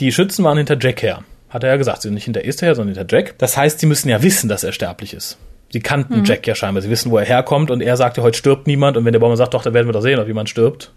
[0.00, 1.22] die Schützen waren hinter Jack her.
[1.48, 3.38] Hat er ja gesagt, sie sind nicht hinter Esther her, sondern hinter Jack.
[3.38, 5.38] Das heißt, sie müssen ja wissen, dass er sterblich ist.
[5.72, 6.24] Sie kannten mhm.
[6.24, 6.82] Jack ja scheinbar.
[6.82, 9.36] Sie wissen, wo er herkommt und er sagte, heute stirbt niemand und wenn der Bomber
[9.36, 10.92] sagt, doch, dann werden wir doch sehen, ob jemand stirbt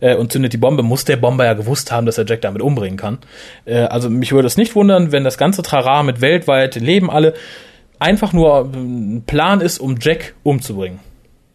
[0.00, 2.62] äh, und zündet die Bombe, muss der Bomber ja gewusst haben, dass er Jack damit
[2.62, 3.18] umbringen kann.
[3.64, 7.34] Äh, also mich würde es nicht wundern, wenn das ganze Trara mit weltweit leben alle
[8.00, 10.98] einfach nur ein Plan ist, um Jack umzubringen.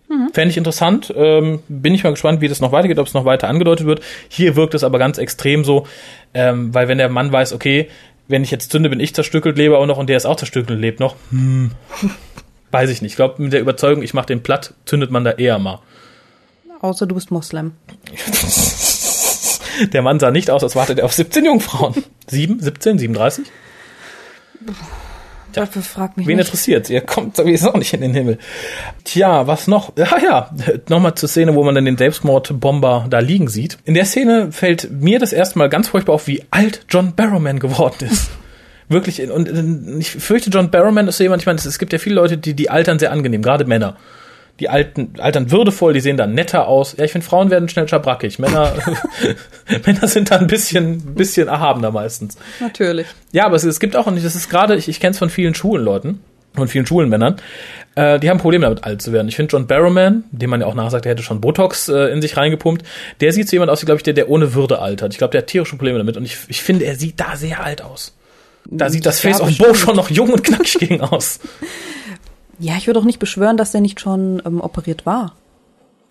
[0.07, 0.29] Mhm.
[0.33, 1.13] Fände ich interessant.
[1.17, 4.01] Ähm, bin ich mal gespannt, wie das noch weitergeht, ob es noch weiter angedeutet wird.
[4.29, 5.87] Hier wirkt es aber ganz extrem so,
[6.33, 7.89] ähm, weil wenn der Mann weiß, okay,
[8.27, 10.71] wenn ich jetzt zünde, bin ich zerstückelt, lebe auch noch und der ist auch zerstückelt
[10.71, 11.15] und lebt noch.
[11.31, 11.71] Hm.
[12.71, 13.11] Weiß ich nicht.
[13.11, 15.79] Ich glaube, mit der Überzeugung, ich mache den platt, zündet man da eher mal.
[16.85, 17.71] Außer du bist Moslem.
[19.91, 21.95] Der Mann sah nicht aus, als wartet er auf 17 Jungfrauen.
[22.27, 23.47] 7, 17, 37?
[25.51, 26.89] Tja, frag mich wen interessiert?
[26.91, 28.37] Ihr kommt sowieso nicht in den Himmel.
[29.03, 29.93] Tja, was noch?
[29.97, 30.51] Ja, ja,
[30.87, 33.79] nochmal zur Szene, wo man dann den Selbstmordbomber da liegen sieht.
[33.83, 37.57] In der Szene fällt mir das erste Mal ganz furchtbar auf, wie alt John Barrowman
[37.59, 38.29] geworden ist.
[38.89, 42.15] Wirklich, und ich fürchte, John Barrowman ist so jemand, ich meine, es gibt ja viele
[42.15, 43.97] Leute, die, die altern sehr angenehm, gerade Männer
[44.59, 46.95] die alten, altern würdevoll, die sehen dann netter aus.
[46.97, 48.39] Ja, ich finde, Frauen werden schnell schabrackig.
[48.39, 48.73] Männer,
[49.85, 52.37] Männer sind da ein bisschen, bisschen erhabener meistens.
[52.59, 53.07] Natürlich.
[53.31, 55.29] Ja, aber es, es gibt auch, und das ist gerade, ich, ich kenne es von
[55.29, 56.21] vielen Schulenleuten
[56.55, 57.35] und vielen Schulenmännern,
[57.95, 59.27] äh, die haben Probleme damit, alt zu werden.
[59.27, 62.21] Ich finde John Barrowman, dem man ja auch nachsagt, der hätte schon Botox äh, in
[62.21, 62.85] sich reingepumpt,
[63.19, 65.11] der sieht so jemand aus, wie, glaube ich, der, der ohne Würde altert.
[65.13, 67.61] Ich glaube, der hat tierische Probleme damit und ich, ich finde, er sieht da sehr
[67.61, 68.15] alt aus.
[68.67, 71.39] Da sieht das Face of Bo schon noch jung und knackig gegen aus.
[72.59, 75.35] Ja, ich würde auch nicht beschwören, dass der nicht schon ähm, operiert war.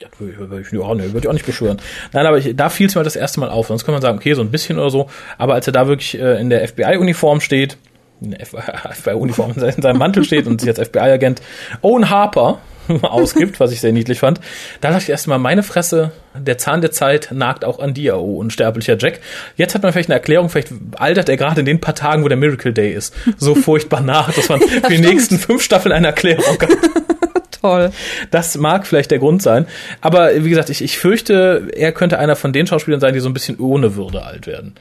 [0.00, 1.80] Ja, würde ich, ja, nee, würde ich auch nicht beschwören.
[2.12, 3.68] Nein, aber ich, da fiel es mir das erste Mal auf.
[3.68, 5.09] Sonst kann man sagen, okay, so ein bisschen oder so.
[5.38, 7.78] Aber als er da wirklich äh, in der FBI-Uniform steht,
[8.20, 11.40] in der FBI-Uniform in seinem Mantel steht und sich als FBI-Agent
[11.83, 12.59] Owen Harper
[13.03, 14.40] ausgibt, was ich sehr niedlich fand.
[14.81, 18.38] Da dachte ich erstmal, meine Fresse, der Zahn der Zeit nagt auch an dir, oh
[18.38, 19.20] unsterblicher Jack.
[19.57, 22.29] Jetzt hat man vielleicht eine Erklärung, vielleicht altert er gerade in den paar Tagen, wo
[22.29, 25.92] der Miracle Day ist, so furchtbar nach, dass man ja, für die nächsten fünf Staffeln
[25.92, 26.70] eine Erklärung hat.
[27.61, 27.92] Toll.
[28.31, 29.66] Das mag vielleicht der Grund sein.
[30.03, 33.29] Aber wie gesagt, ich, ich fürchte, er könnte einer von den Schauspielern sein, die so
[33.31, 34.75] ein bisschen ohne Würde alt werden.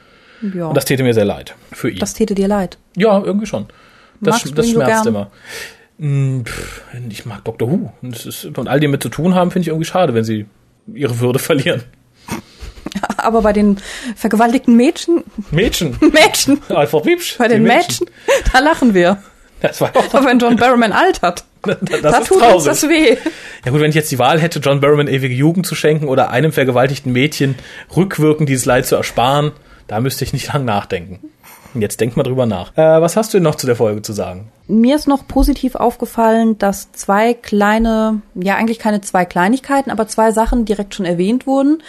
[0.54, 0.66] Ja.
[0.66, 2.00] Und das täte mir sehr leid für ihn.
[2.00, 2.78] Das täte dir leid.
[2.98, 3.68] Ja, irgendwie schon.
[4.20, 5.32] Das, das schmerzt immer.
[6.00, 6.44] Hm,
[7.10, 7.92] ich mag Doctor Who.
[8.02, 10.46] Und, ist, und all die mit zu tun haben, finde ich irgendwie schade, wenn sie
[10.94, 11.84] ihre Würde verlieren.
[13.18, 13.78] Aber bei den
[14.16, 15.24] vergewaltigten Mädchen.
[15.52, 15.98] Mädchen.
[16.14, 16.62] Mädchen.
[16.70, 17.36] Einfach hübsch.
[17.38, 18.08] Bei den Mädchen.
[18.28, 18.52] Mädchen.
[18.52, 19.22] Da lachen wir.
[19.62, 21.44] Das war auch Aber wenn John Barrowman altert.
[21.66, 22.56] Das da tut traurig.
[22.56, 23.16] uns das weh.
[23.64, 26.30] Ja gut, wenn ich jetzt die Wahl hätte, John Barrowman ewige Jugend zu schenken oder
[26.30, 27.56] einem vergewaltigten Mädchen
[27.96, 29.54] rückwirkend dieses Leid zu ersparen,
[29.88, 31.20] da müsste ich nicht lang nachdenken.
[31.76, 32.76] Jetzt denk mal drüber nach.
[32.78, 34.52] Äh, was hast du denn noch zu der Folge zu sagen?
[34.68, 40.32] Mir ist noch positiv aufgefallen, dass zwei kleine, ja eigentlich keine zwei Kleinigkeiten, aber zwei
[40.32, 41.84] Sachen direkt schon erwähnt wurden.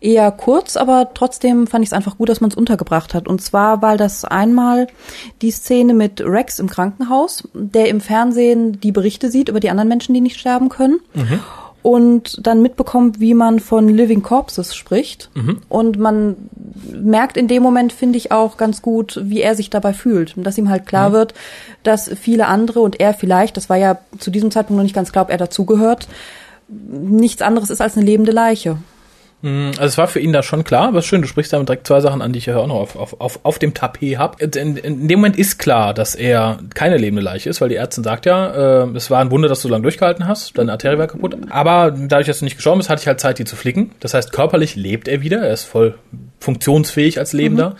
[0.00, 3.26] Eher kurz, aber trotzdem fand ich es einfach gut, dass man es untergebracht hat.
[3.26, 4.86] Und zwar, weil das einmal
[5.42, 9.88] die Szene mit Rex im Krankenhaus, der im Fernsehen die Berichte sieht über die anderen
[9.88, 11.00] Menschen, die nicht sterben können.
[11.14, 11.40] Mhm
[11.88, 15.30] und dann mitbekommt, wie man von Living Corpses spricht.
[15.32, 15.62] Mhm.
[15.70, 16.36] Und man
[16.92, 20.36] merkt in dem Moment, finde ich auch ganz gut, wie er sich dabei fühlt.
[20.36, 21.12] Und dass ihm halt klar mhm.
[21.14, 21.34] wird,
[21.84, 25.12] dass viele andere und er vielleicht, das war ja zu diesem Zeitpunkt noch nicht ganz
[25.12, 26.08] klar, ob er dazugehört,
[26.68, 28.76] nichts anderes ist als eine lebende Leiche.
[29.40, 31.86] Mm, also es war für ihn da schon klar, aber schön, du sprichst damit direkt
[31.86, 34.42] zwei Sachen an, die ich ja auch noch auf, auf, auf, auf dem Tapet habe.
[34.44, 38.02] In, in, dem Moment ist klar, dass er keine lebende Leiche ist, weil die Ärztin
[38.02, 40.98] sagt ja, äh, es war ein Wunder, dass du so lange durchgehalten hast, deine Arterie
[40.98, 41.36] war kaputt.
[41.50, 43.92] Aber dadurch, dass du nicht gestorben bist, hatte ich halt Zeit, die zu flicken.
[44.00, 45.96] Das heißt, körperlich lebt er wieder, er ist voll
[46.40, 47.70] funktionsfähig als Lebender.
[47.70, 47.74] Mhm.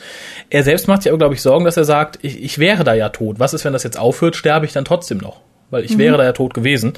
[0.50, 2.94] Er selbst macht sich aber, glaube ich, Sorgen, dass er sagt, ich, ich wäre da
[2.94, 3.40] ja tot.
[3.40, 5.40] Was ist, wenn das jetzt aufhört, sterbe ich dann trotzdem noch?
[5.70, 5.98] Weil ich mhm.
[5.98, 6.92] wäre da ja tot gewesen.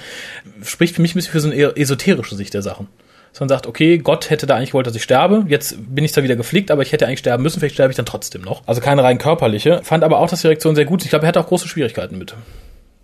[0.62, 2.88] Spricht für mich ein bisschen für so eine esoterische Sicht der Sachen
[3.32, 5.44] dass man sagt, okay, Gott hätte da eigentlich gewollt, dass ich sterbe.
[5.48, 7.60] Jetzt bin ich zwar wieder geflickt, aber ich hätte eigentlich sterben müssen.
[7.60, 8.62] Vielleicht sterbe ich dann trotzdem noch.
[8.66, 9.80] Also keine rein körperliche.
[9.84, 11.04] Fand aber auch das die Reaktion sehr gut.
[11.04, 12.34] Ich glaube, er hatte auch große Schwierigkeiten mit.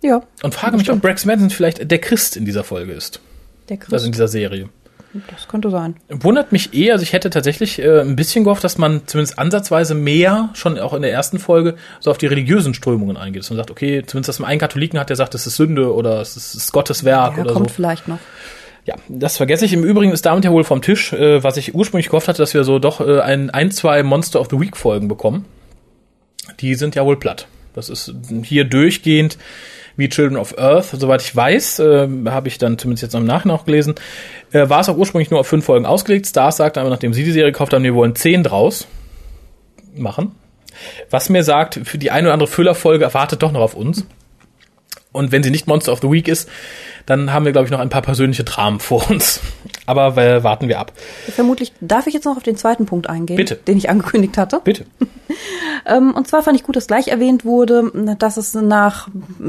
[0.03, 0.21] Ja.
[0.43, 3.21] Und frage mich, ob Brax Madison vielleicht der Christ in dieser Folge ist.
[3.69, 3.93] Der Christ.
[3.93, 4.69] Also in dieser Serie.
[5.31, 5.95] Das könnte sein.
[6.09, 9.95] Wundert mich eher, also ich hätte tatsächlich äh, ein bisschen gehofft, dass man zumindest ansatzweise
[9.95, 13.43] mehr, schon auch in der ersten Folge, so auf die religiösen Strömungen eingeht.
[13.43, 15.93] Dass man sagt, okay, zumindest dass man einen Katholiken hat, der sagt, das ist Sünde
[15.93, 17.75] oder es ist Gottes Werk ja, oder kommt so.
[17.75, 18.19] vielleicht noch.
[18.87, 19.73] Ja, das vergesse ich.
[19.73, 22.53] Im Übrigen ist damit ja wohl vom Tisch, äh, was ich ursprünglich gehofft hatte, dass
[22.53, 25.43] wir so doch äh, ein, ein, zwei Monster of the Week Folgen bekommen.
[26.61, 27.47] Die sind ja wohl platt.
[27.73, 29.37] Das ist hier durchgehend
[29.97, 30.85] wie Children of Earth.
[30.93, 33.95] Soweit ich weiß, äh, habe ich dann zumindest jetzt noch im Nachhinein gelesen,
[34.53, 36.25] äh, war es auch ursprünglich nur auf fünf Folgen ausgelegt.
[36.25, 38.87] Stars sagt aber, nachdem sie die Serie gekauft haben, wir wollen zehn draus
[39.95, 40.31] machen.
[41.09, 44.05] Was mir sagt, für die eine oder andere Füllerfolge erwartet doch noch auf uns.
[45.11, 46.47] Und wenn sie nicht Monster of the Week ist,
[47.07, 49.39] dann haben wir, glaube ich, noch ein paar persönliche Dramen vor uns.
[49.87, 50.91] Aber äh, warten wir ab.
[51.33, 53.55] Vermutlich darf ich jetzt noch auf den zweiten Punkt eingehen, Bitte.
[53.55, 54.61] den ich angekündigt hatte.
[54.63, 54.85] Bitte.
[55.85, 59.07] Ähm, und zwar fand ich gut, dass gleich erwähnt wurde, dass es nach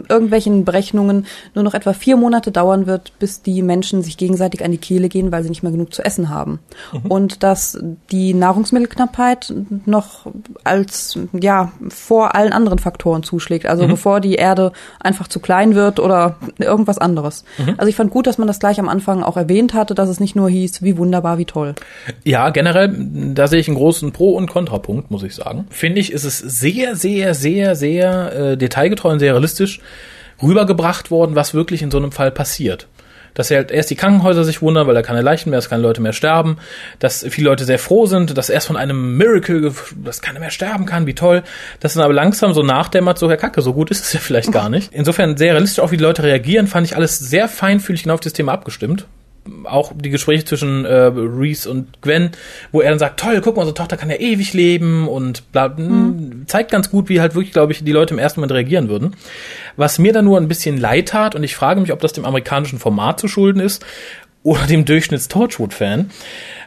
[0.08, 4.70] irgendwelchen Berechnungen nur noch etwa vier Monate dauern wird, bis die Menschen sich gegenseitig an
[4.70, 6.60] die Kehle gehen, weil sie nicht mehr genug zu essen haben.
[7.08, 7.78] Und dass
[8.10, 9.52] die Nahrungsmittelknappheit
[9.86, 10.26] noch
[10.62, 13.66] als, ja, vor allen anderen Faktoren zuschlägt.
[13.66, 17.44] Also bevor die Erde einfach zu klein wird oder irgendwas anderes.
[17.76, 20.20] Also ich fand gut, dass man das gleich am Anfang auch erwähnt hatte, dass es
[20.20, 21.74] nicht nur hieß, wie wunderbar, wie toll.
[22.24, 22.94] Ja, generell,
[23.34, 25.66] da sehe ich einen großen Pro- und Kontrapunkt, muss ich sagen.
[25.70, 29.80] Finde ich, ist es sehr, sehr, sehr, sehr äh, detailgetreu und sehr realistisch
[30.42, 32.87] rübergebracht worden, was wirklich in so einem Fall passiert.
[33.38, 36.01] Dass halt erst die Krankenhäuser sich wundern, weil da keine Leichen mehr, dass keine Leute
[36.01, 36.59] mehr sterben,
[36.98, 39.72] dass viele Leute sehr froh sind, dass erst von einem Miracle,
[40.05, 41.44] dass keiner mehr sterben kann, wie toll,
[41.79, 44.51] dass dann aber langsam so nachdämmert, so, Herr Kacke, so gut ist es ja vielleicht
[44.51, 44.92] gar nicht.
[44.92, 48.20] Insofern sehr realistisch auch, wie die Leute reagieren, fand ich alles sehr feinfühlig genau auf
[48.20, 49.07] das Thema abgestimmt
[49.64, 52.30] auch die Gespräche zwischen äh, Reese und Gwen,
[52.72, 55.68] wo er dann sagt, toll, guck mal, unsere Tochter kann ja ewig leben und bla,
[55.68, 56.44] mhm.
[56.46, 59.16] zeigt ganz gut, wie halt wirklich, glaube ich, die Leute im ersten Moment reagieren würden.
[59.76, 62.24] Was mir dann nur ein bisschen leid tat, und ich frage mich, ob das dem
[62.24, 63.84] amerikanischen Format zu schulden ist
[64.42, 66.11] oder dem Durchschnitts-Torchwood-Fan,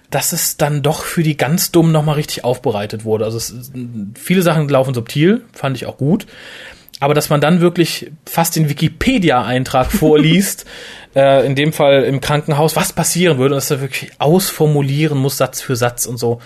[0.09, 3.25] dass es dann doch für die ganz Dummen nochmal richtig aufbereitet wurde.
[3.25, 3.71] Also es,
[4.15, 6.27] viele Sachen laufen subtil, fand ich auch gut.
[6.99, 10.65] Aber dass man dann wirklich fast den Wikipedia-Eintrag vorliest,
[11.15, 15.37] äh, in dem Fall im Krankenhaus, was passieren würde, und dass er wirklich ausformulieren muss,
[15.37, 16.41] Satz für Satz und so.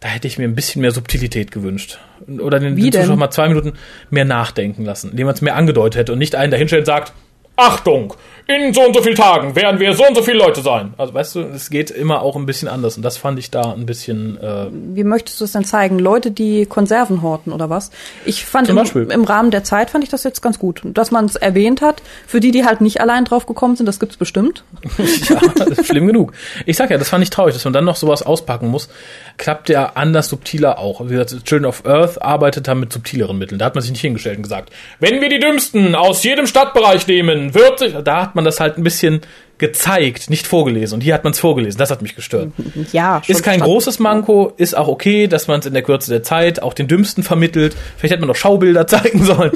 [0.00, 1.98] Da hätte ich mir ein bisschen mehr Subtilität gewünscht.
[2.28, 3.74] Oder den, den Zuschauer mal zwei Minuten
[4.10, 7.12] mehr nachdenken lassen, indem man es mehr angedeutet hätte und nicht einen dahinstellt und sagt,
[7.56, 8.14] Achtung,
[8.46, 10.92] in so und so vielen Tagen werden wir so und so viele Leute sein.
[10.98, 13.72] Also weißt du, es geht immer auch ein bisschen anders und das fand ich da
[13.72, 15.98] ein bisschen äh, Wie möchtest du es denn zeigen?
[15.98, 17.90] Leute, die Konserven horten oder was?
[18.26, 19.10] Ich fand Zum im, Beispiel.
[19.10, 22.02] im Rahmen der Zeit fand ich das jetzt ganz gut, dass man es erwähnt hat.
[22.26, 24.62] Für die, die halt nicht allein drauf gekommen sind, das gibt's bestimmt.
[24.98, 26.32] ja, das ist schlimm genug.
[26.66, 28.90] Ich sag ja, das fand ich traurig, dass man dann noch sowas auspacken muss.
[29.38, 31.00] Klappt ja anders subtiler auch.
[31.08, 33.58] Wie gesagt, Children of Earth arbeitet da mit subtileren Mitteln.
[33.58, 37.06] Da hat man sich nicht hingestellt und gesagt, wenn wir die Dümmsten aus jedem Stadtbereich
[37.06, 39.20] nehmen, wird sich, da hat man das halt ein bisschen
[39.58, 40.96] gezeigt, nicht vorgelesen.
[40.96, 41.78] Und hier hat man es vorgelesen.
[41.78, 42.50] Das hat mich gestört.
[42.90, 46.24] Ja, Ist kein großes Manko, ist auch okay, dass man es in der Kürze der
[46.24, 47.76] Zeit auch den Dümmsten vermittelt.
[47.96, 49.52] Vielleicht hätte man noch Schaubilder zeigen sollen.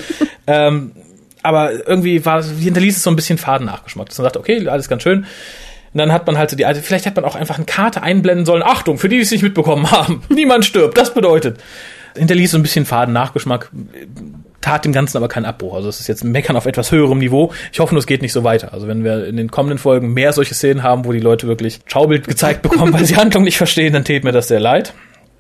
[0.47, 0.93] ähm,
[1.43, 4.09] aber irgendwie war, hinterließ es so ein bisschen Fadennachgeschmack.
[4.09, 5.19] Dass man sagt, okay, alles ganz schön.
[5.93, 8.01] Und dann hat man halt so die alte, vielleicht hätte man auch einfach eine Karte
[8.01, 8.62] einblenden sollen.
[8.62, 10.23] Achtung, für die, die es nicht mitbekommen haben.
[10.29, 10.97] Niemand stirbt.
[10.97, 11.59] Das bedeutet.
[12.17, 13.73] Hinterließ so ein bisschen Fadennachgeschmack.
[14.61, 15.75] Tat dem Ganzen aber keinen Abbruch.
[15.75, 17.53] Also es ist jetzt ein Meckern auf etwas höherem Niveau.
[17.73, 18.73] Ich hoffe nur, es geht nicht so weiter.
[18.73, 21.81] Also wenn wir in den kommenden Folgen mehr solche Szenen haben, wo die Leute wirklich
[21.87, 24.94] Schaubild gezeigt bekommen, weil sie Handlung nicht verstehen, dann tät mir das sehr leid.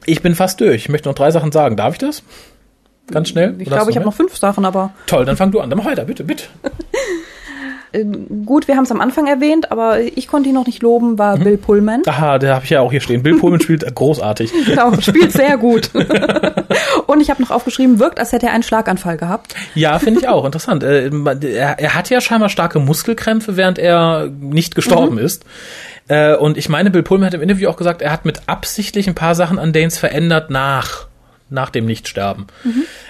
[0.06, 0.76] Ich bin fast durch.
[0.82, 1.76] Ich möchte noch drei Sachen sagen.
[1.76, 2.22] Darf ich das?
[3.10, 3.54] Ganz schnell?
[3.58, 5.70] Ich glaube, ich habe noch fünf Sachen, aber Toll, dann fang du an.
[5.70, 6.44] Dann mach weiter, bitte, bitte.
[7.92, 8.04] äh,
[8.44, 11.18] gut, wir haben es am Anfang erwähnt, aber ich konnte ihn noch nicht loben, Mhm.
[11.18, 12.02] war Bill Pullman.
[12.06, 13.22] Aha, da habe ich ja auch hier stehen.
[13.22, 14.52] Bill Pullman spielt großartig.
[14.66, 15.90] Genau, spielt sehr gut.
[17.06, 19.54] Und ich habe noch aufgeschrieben, wirkt, als hätte er einen Schlaganfall gehabt.
[19.74, 20.82] Ja, finde ich auch interessant.
[20.82, 25.44] Äh, Er, er hat ja scheinbar starke Muskelkrämpfe, während er nicht gestorben ist.
[26.08, 29.08] Äh, Und ich meine, Bill Pullman hat im Interview auch gesagt, er hat mit absichtlich
[29.08, 31.06] ein paar Sachen an Danes verändert nach
[31.50, 32.46] nach dem Nichtsterben.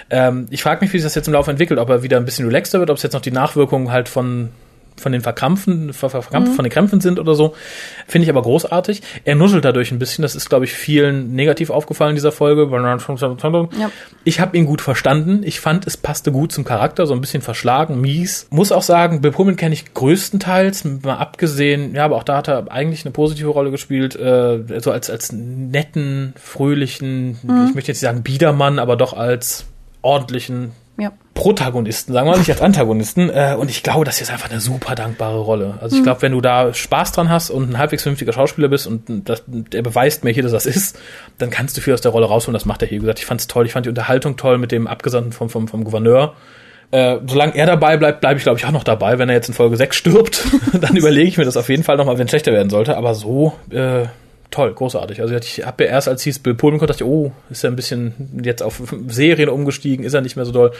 [0.09, 2.23] Ähm, ich frage mich, wie sich das jetzt im Laufe entwickelt, ob er wieder ein
[2.23, 4.47] bisschen relaxter wird, ob es jetzt noch die Nachwirkungen halt von
[4.99, 7.55] von den Verkrampfen, ver, verkrampfen von den Krämpfen sind oder so.
[8.07, 9.01] Finde ich aber großartig.
[9.25, 10.21] Er nuschelt dadurch ein bisschen.
[10.21, 12.69] Das ist, glaube ich, vielen negativ aufgefallen in dieser Folge.
[13.79, 13.91] Ja.
[14.23, 15.41] Ich habe ihn gut verstanden.
[15.43, 18.47] Ich fand, es passte gut zum Charakter, so ein bisschen verschlagen, mies.
[18.49, 22.47] Muss auch sagen, Bill Pullman kenne ich größtenteils, mal abgesehen, ja, aber auch da hat
[22.47, 27.97] er eigentlich eine positive Rolle gespielt, äh, so als, als netten, fröhlichen, ich möchte jetzt
[27.97, 29.65] nicht sagen Biedermann, aber doch als
[30.01, 30.71] ordentlichen.
[31.39, 33.29] Protagonisten, sagen wir mal nicht als Antagonisten.
[33.29, 35.77] Äh, und ich glaube, das ist einfach eine super dankbare Rolle.
[35.79, 38.87] Also ich glaube, wenn du da Spaß dran hast und ein halbwegs vernünftiger Schauspieler bist
[38.87, 40.99] und das, der beweist mir hier, dass das ist,
[41.37, 42.53] dann kannst du viel aus der Rolle rausholen.
[42.53, 42.97] Das macht er hier.
[42.97, 43.65] Wie gesagt, ich fand's toll.
[43.65, 46.33] Ich fand die Unterhaltung toll mit dem Abgesandten vom, vom, vom Gouverneur.
[46.91, 49.17] Äh, solange er dabei bleibt, bleibe ich, glaube ich, auch noch dabei.
[49.17, 50.43] Wenn er jetzt in Folge 6 stirbt,
[50.81, 52.97] dann überlege ich mir das auf jeden Fall nochmal, wenn es schlechter werden sollte.
[52.97, 54.07] Aber so, äh,
[54.51, 55.21] toll, großartig.
[55.21, 57.75] Also ich habe ja erst, als hieß Bill Pullman, dachte ich, oh, ist er ein
[57.75, 60.71] bisschen jetzt auf Serien umgestiegen, ist er nicht mehr so doll.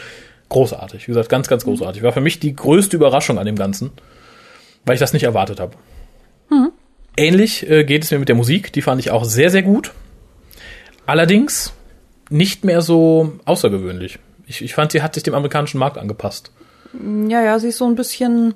[0.49, 2.03] Großartig, wie gesagt, ganz, ganz großartig.
[2.03, 3.91] War für mich die größte Überraschung an dem Ganzen,
[4.85, 5.73] weil ich das nicht erwartet habe.
[7.19, 9.91] Ähnlich äh, geht es mir mit der Musik, die fand ich auch sehr, sehr gut.
[11.05, 11.73] Allerdings
[12.29, 14.19] nicht mehr so außergewöhnlich.
[14.47, 16.51] Ich, ich fand, sie hat sich dem amerikanischen Markt angepasst.
[17.27, 18.55] Ja, ja, sie ist so ein bisschen.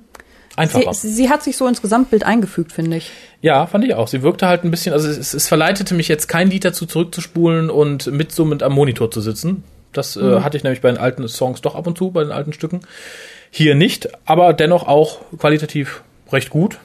[0.51, 0.93] Sie, Einfacher.
[0.93, 3.11] sie hat sich so ins Gesamtbild eingefügt, finde ich.
[3.41, 4.07] Ja, fand ich auch.
[4.07, 7.69] Sie wirkte halt ein bisschen, also es, es verleitete mich jetzt kein Lied dazu zurückzuspulen
[7.69, 9.63] und mitsummend am Monitor zu sitzen.
[9.93, 12.31] Das äh, hatte ich nämlich bei den alten Songs doch ab und zu, bei den
[12.31, 12.81] alten Stücken.
[13.49, 16.79] Hier nicht, aber dennoch auch qualitativ recht gut.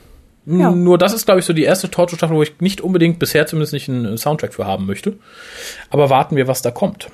[0.46, 0.70] Ja.
[0.70, 3.74] Nur das ist, glaube ich, so die erste Torture-Staffel, wo ich nicht unbedingt bisher zumindest
[3.74, 5.18] nicht einen Soundtrack für haben möchte.
[5.90, 7.08] Aber warten wir, was da kommt.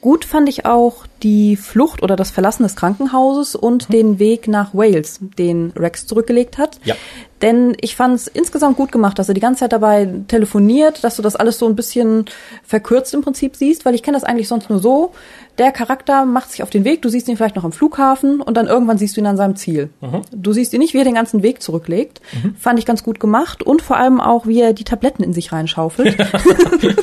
[0.00, 4.72] Gut fand ich auch die Flucht oder das Verlassen des Krankenhauses und den Weg nach
[4.72, 6.78] Wales, den Rex zurückgelegt hat.
[6.84, 6.94] Ja.
[7.42, 11.16] Denn ich fand es insgesamt gut gemacht, dass er die ganze Zeit dabei telefoniert, dass
[11.16, 12.24] du das alles so ein bisschen
[12.64, 15.12] verkürzt im Prinzip siehst, weil ich kenne das eigentlich sonst nur so.
[15.58, 18.56] Der Charakter macht sich auf den Weg, du siehst ihn vielleicht noch am Flughafen und
[18.56, 19.90] dann irgendwann siehst du ihn an seinem Ziel.
[20.32, 22.20] Du siehst ihn nicht, wie er den ganzen Weg zurücklegt.
[22.58, 25.52] Fand ich ganz gut gemacht und vor allem auch, wie er die Tabletten in sich
[25.52, 26.16] reinschaufelt.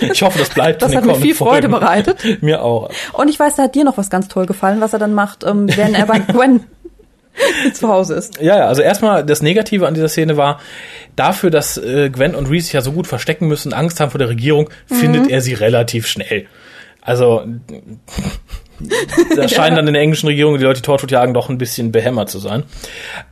[0.02, 0.82] Ich hoffe, das bleibt.
[0.82, 2.42] Das hat mir viel Freude bereitet.
[2.42, 2.90] Mir auch.
[3.14, 5.44] Und ich weiß, da hat dir noch was ganz toll gefallen, was er dann macht,
[5.44, 6.62] ähm, wenn er bei Gwen
[7.74, 8.42] zu Hause ist.
[8.42, 10.60] Ja, ja, also erstmal das Negative an dieser Szene war,
[11.16, 14.20] dafür, dass äh, Gwen und Reese sich ja so gut verstecken müssen, Angst haben vor
[14.20, 16.48] der Regierung, findet er sie relativ schnell.
[17.02, 17.46] Also
[19.36, 21.92] da scheinen dann in der englischen Regierung die Leute, die Torchwood jagen, doch ein bisschen
[21.92, 22.64] behämmert zu sein.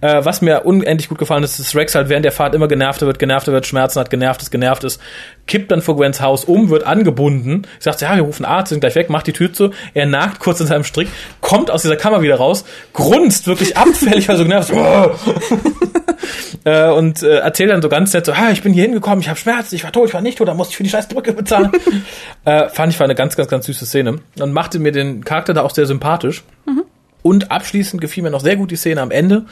[0.01, 3.05] Äh, was mir unendlich gut gefallen ist, ist Rex halt während der Fahrt immer genervter
[3.07, 5.01] wird, genervter wird, Schmerzen hat, genervt ist, genervt ist,
[5.47, 8.95] kippt dann vor Gwens Haus um, wird angebunden, sagt, ja, wir rufen Arzt, sind gleich
[8.95, 11.09] weg, macht die Tür zu, er nagt kurz in seinem Strick,
[11.53, 14.75] kommt aus dieser Kammer wieder raus, grunzt wirklich abfällig, weil so genervt ist,
[16.63, 19.29] äh, und äh, erzählt dann so ganz nett so, ah, ich bin hier hingekommen, ich
[19.29, 21.09] habe Schmerzen, ich war tot, ich war nicht tot, da musste ich für die scheiß
[21.09, 21.71] Brücke bezahlen.
[22.45, 25.53] äh, fand ich war eine ganz, ganz, ganz süße Szene und machte mir den Charakter
[25.53, 26.43] da auch sehr sympathisch.
[27.21, 29.45] Und abschließend gefiel mir noch sehr gut die Szene am Ende.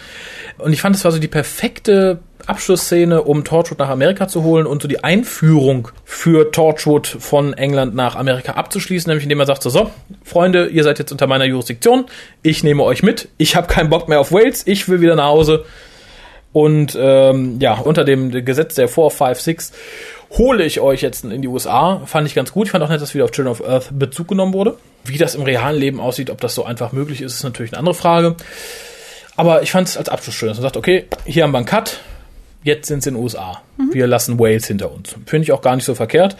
[0.57, 4.65] Und ich fand, es war so die perfekte Abschlussszene, um Torchwood nach Amerika zu holen
[4.65, 9.63] und so die Einführung für Torchwood von England nach Amerika abzuschließen, nämlich indem er sagt
[9.63, 9.91] so, so,
[10.23, 12.05] Freunde, ihr seid jetzt unter meiner Jurisdiktion,
[12.43, 15.25] ich nehme euch mit, ich habe keinen Bock mehr auf Wales, ich will wieder nach
[15.25, 15.65] Hause.
[16.53, 19.71] Und ähm, ja, unter dem Gesetz der 4, 5, 6
[20.37, 22.01] hole ich euch jetzt in die USA.
[22.05, 22.67] Fand ich ganz gut.
[22.67, 24.77] Ich fand auch nett, dass wieder auf Children of Earth Bezug genommen wurde.
[25.03, 27.79] Wie das im realen Leben aussieht, ob das so einfach möglich ist, ist natürlich eine
[27.79, 28.35] andere Frage.
[29.35, 31.65] Aber ich fand es als Abschluss schön, dass man sagt, okay, hier haben wir einen
[31.65, 31.99] Cut,
[32.63, 33.61] jetzt sind es in den USA.
[33.91, 35.15] Wir lassen Wales hinter uns.
[35.25, 36.35] Finde ich auch gar nicht so verkehrt,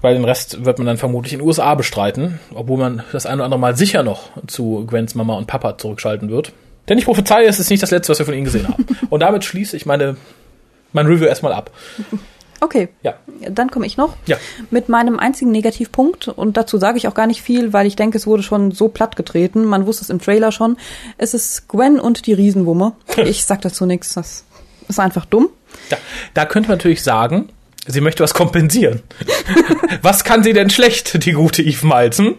[0.00, 3.34] weil den Rest wird man dann vermutlich in den USA bestreiten, obwohl man das ein
[3.36, 6.52] oder andere Mal sicher noch zu Gwens Mama und Papa zurückschalten wird.
[6.88, 8.84] Denn ich prophezeie, es ist nicht das letzte, was wir von ihnen gesehen haben.
[9.10, 10.16] Und damit schließe ich meine,
[10.92, 11.70] mein Review erstmal ab.
[12.60, 12.88] Okay.
[13.02, 13.14] Ja.
[13.50, 14.36] Dann komme ich noch Ja.
[14.70, 18.16] mit meinem einzigen Negativpunkt und dazu sage ich auch gar nicht viel, weil ich denke,
[18.16, 19.64] es wurde schon so platt getreten.
[19.64, 20.76] Man wusste es im Trailer schon.
[21.18, 22.92] Es ist Gwen und die Riesenwumme.
[23.24, 24.14] Ich sag dazu nichts.
[24.14, 24.44] Das
[24.94, 25.48] ist einfach dumm.
[25.90, 25.96] Da,
[26.34, 27.50] da könnte man natürlich sagen,
[27.86, 29.02] sie möchte was kompensieren.
[30.02, 32.16] was kann sie denn schlecht, die gute Eve?
[32.16, 32.36] Hm?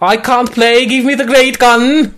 [0.00, 2.14] I can't play, give me the great gun.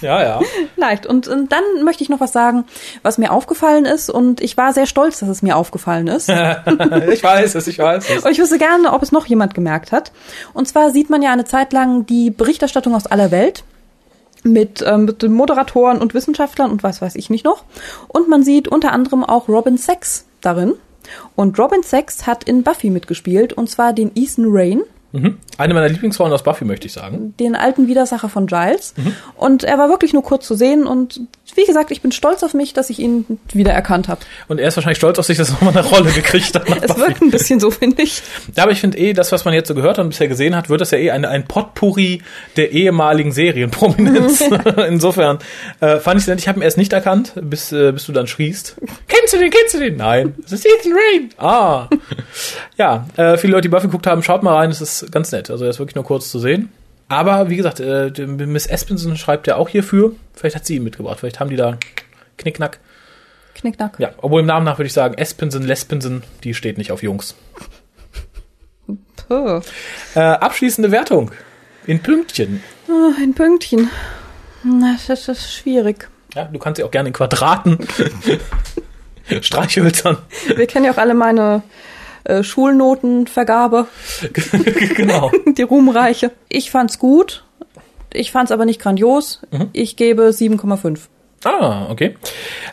[0.00, 0.40] Ja, ja.
[0.76, 1.06] Leicht.
[1.06, 2.64] Und, und dann möchte ich noch was sagen,
[3.02, 4.10] was mir aufgefallen ist.
[4.10, 6.28] Und ich war sehr stolz, dass es mir aufgefallen ist.
[7.12, 8.24] ich weiß es, ich weiß es.
[8.24, 10.12] Und ich wüsste gerne, ob es noch jemand gemerkt hat.
[10.52, 13.64] Und zwar sieht man ja eine Zeit lang die Berichterstattung aus aller Welt
[14.44, 17.64] mit, ähm, mit den Moderatoren und Wissenschaftlern und was weiß ich nicht noch.
[18.08, 20.74] Und man sieht unter anderem auch Robin Sachs darin.
[21.34, 25.38] Und Robin Sachs hat in Buffy mitgespielt, und zwar den Ethan Rain, Mhm.
[25.58, 27.34] Eine meiner Lieblingsrollen aus Buffy, möchte ich sagen.
[27.40, 28.94] den alten Widersacher von Giles.
[29.36, 30.86] Und er war wirklich nur kurz zu sehen.
[30.86, 31.22] Und
[31.56, 34.20] wie gesagt, ich bin stolz auf mich, dass ich ihn wiedererkannt habe.
[34.48, 36.68] Und er ist wahrscheinlich stolz auf sich, dass er nochmal eine Rolle gekriegt hat.
[36.82, 37.00] Es Buffy.
[37.00, 38.22] wirkt ein bisschen so, finde ich.
[38.56, 40.68] Ja, aber ich finde eh, das, was man jetzt so gehört und bisher gesehen hat,
[40.68, 42.22] wird das ja eh ein, ein Potpourri
[42.56, 44.40] der ehemaligen Serienprominenz.
[44.88, 45.38] Insofern
[45.80, 46.38] äh, fand ich nett.
[46.38, 48.76] Ich habe ihn erst nicht erkannt, bis, äh, bis du dann schriest.
[49.08, 49.96] Kennst du den, kennst du den?
[49.96, 51.28] Nein, das ist Ethan Rain.
[51.38, 51.88] Ah.
[52.76, 55.50] ja, äh, viele Leute, die Buffy geguckt haben, schaut mal rein, es ist ganz nett.
[55.50, 56.70] Also er ist wirklich nur kurz zu sehen.
[57.10, 60.12] Aber wie gesagt, äh, Miss Espinson schreibt ja auch hierfür.
[60.32, 61.18] Vielleicht hat sie ihn mitgebracht.
[61.18, 61.76] Vielleicht haben die da
[62.38, 62.78] Knickknack.
[63.54, 63.98] Knickknack.
[63.98, 67.34] Ja, obwohl im Namen nach würde ich sagen, Espinson, Lespinson, die steht nicht auf Jungs.
[69.26, 69.60] Puh.
[70.14, 71.32] Äh, abschließende Wertung.
[71.84, 72.62] In Pünktchen.
[72.88, 73.90] Ah, Ein Pünktchen.
[74.62, 76.08] Na, Das ist schwierig.
[76.34, 77.78] Ja, du kannst sie auch gerne in Quadraten.
[79.40, 80.18] Streichhölzern.
[80.54, 81.62] Wir kennen ja auch alle meine
[82.24, 83.86] äh, Schulnotenvergabe,
[84.96, 85.30] genau.
[85.46, 86.30] die ruhmreiche.
[86.48, 87.44] Ich fand's gut.
[88.12, 89.40] Ich fand's aber nicht grandios.
[89.72, 90.98] Ich gebe 7,5.
[91.44, 92.16] Ah, okay.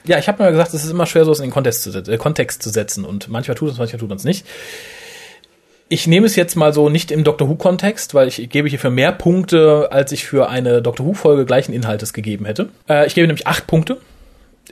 [0.05, 2.11] Ja, ich habe mir gesagt, es ist immer schwer, sowas in den Kontext zu, setzen,
[2.11, 3.05] äh, Kontext zu setzen.
[3.05, 4.45] Und manchmal tut es, manchmal tut es nicht.
[5.89, 9.13] Ich nehme es jetzt mal so nicht im Doctor Who-Kontext, weil ich gebe hierfür mehr
[9.13, 12.69] Punkte, als ich für eine Doctor Who-Folge gleichen Inhaltes gegeben hätte.
[12.89, 13.97] Äh, ich gebe nämlich acht Punkte.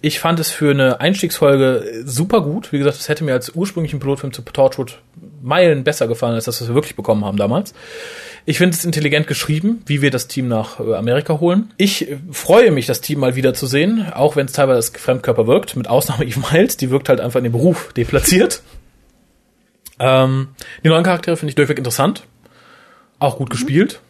[0.02, 2.72] Ich fand es für eine Einstiegsfolge super gut.
[2.72, 5.00] Wie gesagt, es hätte mir als ursprünglichen Pilotfilm zu Torchwood
[5.42, 7.74] Meilen besser gefallen, als das, was wir wirklich bekommen haben damals.
[8.48, 11.74] Ich finde es intelligent geschrieben, wie wir das Team nach äh, Amerika holen.
[11.78, 14.90] Ich äh, freue mich, das Team mal wieder zu sehen, auch wenn es teilweise als
[14.90, 18.62] Fremdkörper wirkt, mit Ausnahme Eve Miles, die wirkt halt einfach in dem Beruf deplatziert.
[20.00, 20.50] ähm,
[20.84, 22.24] die neuen Charaktere finde ich durchweg interessant.
[23.20, 24.02] Auch gut gespielt.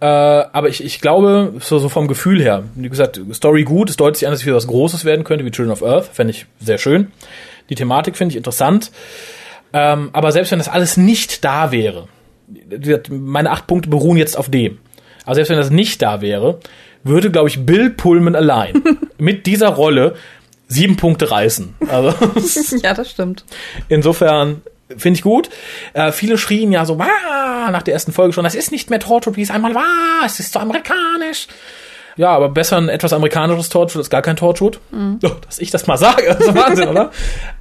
[0.00, 3.96] Äh, aber ich, ich glaube, so, so vom Gefühl her, wie gesagt, Story gut, es
[3.96, 6.32] deutet sich an, dass es wieder was Großes werden könnte, wie Children of Earth, fände
[6.32, 7.12] ich sehr schön.
[7.70, 8.90] Die Thematik finde ich interessant.
[9.72, 12.08] Ähm, aber selbst wenn das alles nicht da wäre,
[13.10, 14.78] meine acht Punkte beruhen jetzt auf dem.
[15.24, 16.60] Aber selbst wenn das nicht da wäre,
[17.02, 18.82] würde, glaube ich, Bill Pullman allein
[19.18, 20.14] mit dieser Rolle
[20.68, 21.74] sieben Punkte reißen.
[21.88, 22.14] Also,
[22.82, 23.44] ja, das stimmt.
[23.88, 25.50] Insofern finde ich gut.
[25.92, 27.70] Äh, viele schrien ja so, Wah!
[27.70, 30.40] nach der ersten Folge schon, das ist nicht mehr Torchwood, wie es einmal war, es
[30.40, 31.48] ist so amerikanisch.
[32.16, 34.78] Ja, aber besser ein etwas amerikanisches Torchwood als gar kein Torchwood.
[34.90, 35.18] Mhm.
[35.24, 37.10] Oh, dass ich das mal sage, das ist Wahnsinn, oder?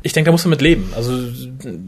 [0.04, 0.94] Ich denke, da musst du mit leben.
[0.96, 1.12] Also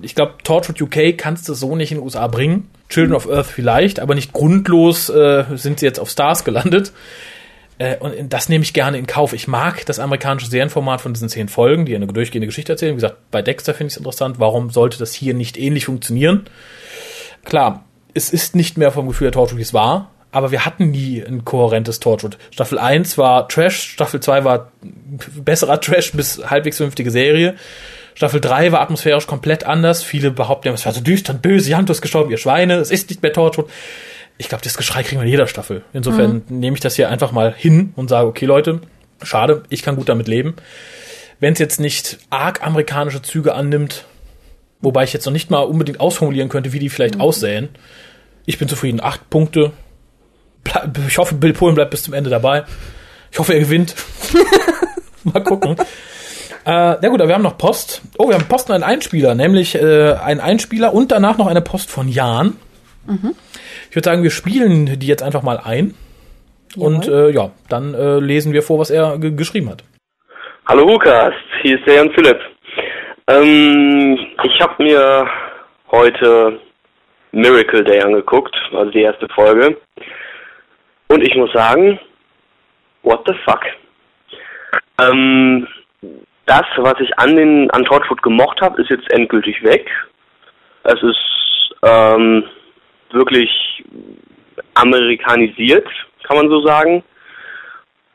[0.01, 2.69] ich glaube, Torchwood UK kannst du so nicht in den USA bringen.
[2.89, 6.91] Children of Earth vielleicht, aber nicht grundlos äh, sind sie jetzt auf Stars gelandet.
[7.77, 9.33] Äh, und das nehme ich gerne in Kauf.
[9.33, 12.93] Ich mag das amerikanische Serienformat von diesen zehn Folgen, die eine durchgehende Geschichte erzählen.
[12.93, 14.39] Wie gesagt, bei Dexter finde ich es interessant.
[14.39, 16.45] Warum sollte das hier nicht ähnlich funktionieren?
[17.43, 20.89] Klar, es ist nicht mehr vom Gefühl der Torchwood, wie es war, aber wir hatten
[20.91, 22.37] nie ein kohärentes Torchwood.
[22.51, 24.71] Staffel 1 war Trash, Staffel 2 war
[25.37, 27.55] besserer Trash bis halbwegs vernünftige Serie.
[28.15, 30.01] Staffel 3 war atmosphärisch komplett anders.
[30.01, 33.09] Viele behaupten, es war so düster und böse, Janto ist gestorben, ihr Schweine, es ist
[33.09, 33.69] nicht mehr Torchwood
[34.37, 35.83] ich glaube, das Geschrei kriegen wir in jeder Staffel.
[35.93, 36.59] Insofern mhm.
[36.59, 38.81] nehme ich das hier einfach mal hin und sage, okay, Leute,
[39.23, 40.55] schade, ich kann gut damit leben.
[41.39, 44.05] Wenn es jetzt nicht arg amerikanische Züge annimmt,
[44.81, 47.21] wobei ich jetzt noch nicht mal unbedingt ausformulieren könnte, wie die vielleicht mhm.
[47.21, 47.69] aussähen.
[48.45, 49.01] Ich bin zufrieden.
[49.01, 49.71] Acht Punkte.
[51.07, 52.63] Ich hoffe, Bill Polen bleibt bis zum Ende dabei.
[53.31, 53.95] Ich hoffe, er gewinnt.
[55.23, 55.75] mal gucken.
[56.65, 58.01] Äh, na gut, aber wir haben noch Post.
[58.17, 61.61] Oh, wir haben Post und einen Einspieler, nämlich äh, einen Einspieler und danach noch eine
[61.61, 62.57] Post von Jan.
[63.05, 63.35] Mhm.
[63.95, 65.93] Ich würde sagen, wir spielen die jetzt einfach mal ein.
[66.75, 66.95] Jawohl.
[66.95, 69.85] Und äh, ja, dann äh, lesen wir vor, was er geschrieben hat.
[70.67, 72.37] Hallo Lukas, hier ist der Jan Philipp.
[73.29, 75.25] Ähm, ich habe mir
[75.91, 76.59] heute
[77.31, 79.77] Miracle Day angeguckt, also die erste Folge.
[81.07, 81.97] Und ich muss sagen,
[83.03, 83.61] what the fuck?
[84.99, 85.69] Ähm,
[86.47, 89.89] das, was ich an den an Torchwood gemocht habe, ist jetzt endgültig weg.
[90.83, 92.43] Es ist ähm,
[93.11, 93.49] wirklich
[94.75, 95.87] amerikanisiert,
[96.23, 97.03] kann man so sagen.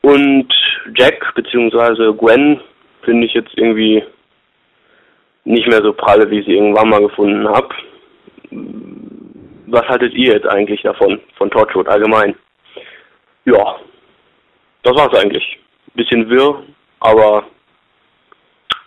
[0.01, 0.47] Und
[0.95, 2.13] Jack bzw.
[2.17, 2.59] Gwen
[3.03, 4.03] finde ich jetzt irgendwie
[5.43, 7.69] nicht mehr so pralle, wie ich sie irgendwann mal gefunden habe.
[9.67, 12.35] Was haltet ihr jetzt eigentlich davon, von Torchwood allgemein?
[13.45, 13.77] Ja,
[14.83, 15.59] das war's eigentlich.
[15.93, 16.63] Bisschen wirr,
[16.99, 17.45] aber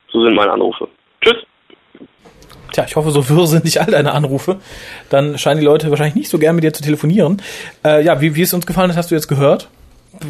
[0.08, 0.88] so sind meine Anrufe.
[1.20, 1.44] Tschüss.
[2.74, 4.58] Tja, ich hoffe, so wirr sind nicht all deine Anrufe.
[5.08, 7.40] Dann scheinen die Leute wahrscheinlich nicht so gern mit dir zu telefonieren.
[7.84, 9.68] Äh, ja, wie, wie es uns gefallen hat, hast du jetzt gehört.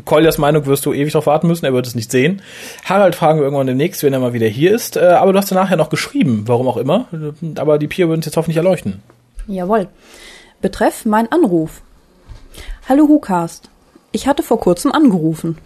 [0.04, 2.42] Koljas Meinung wirst du ewig darauf warten müssen, er wird es nicht sehen.
[2.84, 4.98] Harald fragen wir irgendwann demnächst, wenn er mal wieder hier ist.
[4.98, 7.08] Äh, aber du hast ja nachher noch geschrieben, warum auch immer.
[7.56, 9.02] Aber die Pia würden es jetzt hoffentlich erleuchten.
[9.46, 9.88] Jawohl.
[10.60, 11.80] Betreff mein Anruf.
[12.90, 13.70] Hallo Hukast.
[14.14, 15.58] Ich hatte vor kurzem angerufen.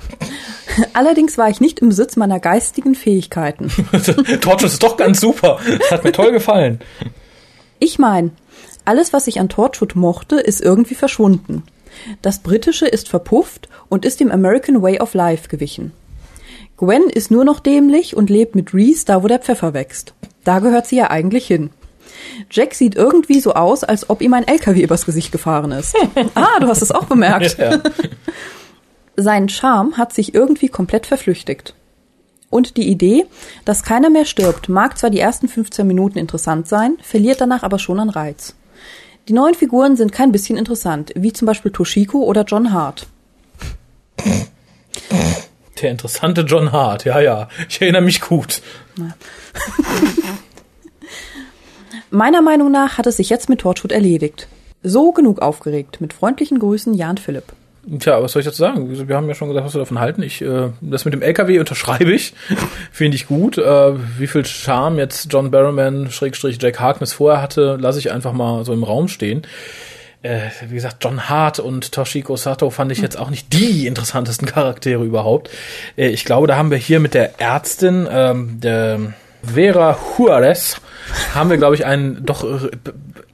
[0.94, 3.68] Allerdings war ich nicht im Besitz meiner geistigen Fähigkeiten.
[4.40, 5.60] Torchwood ist doch ganz super.
[5.90, 6.80] Hat mir toll gefallen.
[7.78, 8.30] Ich meine,
[8.86, 11.62] alles, was ich an Torchwood mochte, ist irgendwie verschwunden.
[12.22, 15.92] Das Britische ist verpufft und ist dem American Way of Life gewichen.
[16.78, 20.14] Gwen ist nur noch dämlich und lebt mit Reese da, wo der Pfeffer wächst.
[20.44, 21.68] Da gehört sie ja eigentlich hin.
[22.50, 25.94] Jack sieht irgendwie so aus, als ob ihm ein LKW übers Gesicht gefahren ist.
[26.34, 27.58] ah, du hast es auch bemerkt.
[27.58, 27.80] Ja.
[29.16, 31.74] Sein Charme hat sich irgendwie komplett verflüchtigt.
[32.50, 33.26] Und die Idee,
[33.64, 37.78] dass keiner mehr stirbt, mag zwar die ersten 15 Minuten interessant sein, verliert danach aber
[37.78, 38.54] schon an Reiz.
[39.28, 43.06] Die neuen Figuren sind kein bisschen interessant, wie zum Beispiel Toshiko oder John Hart.
[45.82, 47.48] Der interessante John Hart, ja, ja.
[47.68, 48.62] Ich erinnere mich gut.
[52.10, 54.48] Meiner Meinung nach hat es sich jetzt mit Torchwood erledigt.
[54.82, 56.00] So genug aufgeregt.
[56.00, 57.52] Mit freundlichen Grüßen, Jan Philipp.
[57.98, 59.08] Tja, was soll ich dazu sagen?
[59.08, 60.22] Wir haben ja schon gesagt, was wir davon halten.
[60.22, 62.34] Ich, äh, das mit dem LKW unterschreibe ich.
[62.92, 63.56] Finde ich gut.
[63.58, 68.32] Äh, wie viel Charme jetzt John Barrowman, Schrägstrich Jack Harkness vorher hatte, lasse ich einfach
[68.32, 69.42] mal so im Raum stehen.
[70.22, 74.46] Äh, wie gesagt, John Hart und Toshiko Sato fand ich jetzt auch nicht die interessantesten
[74.48, 75.48] Charaktere überhaupt.
[75.96, 80.80] Äh, ich glaube, da haben wir hier mit der Ärztin, ähm, der Vera Juarez,
[81.34, 82.46] haben wir, glaube ich, einen doch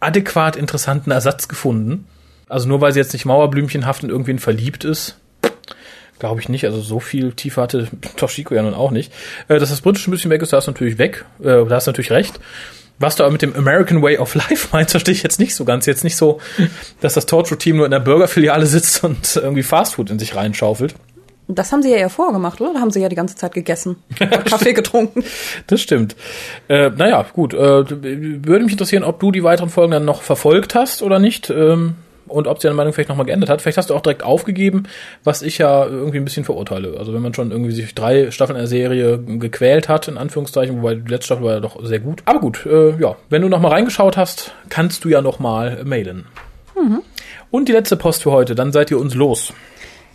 [0.01, 2.07] adäquat interessanten Ersatz gefunden.
[2.49, 5.17] Also nur weil sie jetzt nicht Mauerblümchenhaft und irgendwen verliebt ist,
[6.19, 6.65] glaube ich nicht.
[6.65, 9.13] Also so viel tiefer hatte Toshiko ja nun auch nicht.
[9.49, 11.25] Äh, dass das Britische ein bisschen weg ist, da ist natürlich weg.
[11.41, 12.39] Äh, da hast du natürlich recht.
[12.99, 15.65] Was du aber mit dem American Way of Life meinst, verstehe ich jetzt nicht so
[15.65, 15.87] ganz.
[15.87, 16.41] Jetzt nicht so,
[17.01, 20.95] dass das Torture-Team nur in der Burgerfiliale sitzt und irgendwie Fastfood in sich reinschaufelt.
[21.47, 22.73] Das haben sie ja ja vorgemacht, oder?
[22.75, 23.97] Da haben sie ja die ganze Zeit gegessen.
[24.19, 25.25] Kaffee getrunken.
[25.67, 26.17] Das stimmt.
[26.69, 27.53] Äh, naja, gut.
[27.53, 31.51] Äh, würde mich interessieren, ob du die weiteren Folgen dann noch verfolgt hast oder nicht.
[31.51, 33.63] Ähm, und ob sie deine Meinung vielleicht nochmal geändert hat.
[33.63, 34.85] Vielleicht hast du auch direkt aufgegeben,
[35.23, 36.97] was ich ja irgendwie ein bisschen verurteile.
[36.99, 40.95] Also wenn man schon irgendwie sich drei Staffeln einer Serie gequält hat, in Anführungszeichen, wobei
[40.95, 42.23] die letzte Staffel war ja doch sehr gut.
[42.25, 46.27] Aber gut, äh, ja, wenn du nochmal reingeschaut hast, kannst du ja nochmal mailen.
[46.75, 47.03] Mhm.
[47.51, 49.53] Und die letzte Post für heute, dann seid ihr uns los.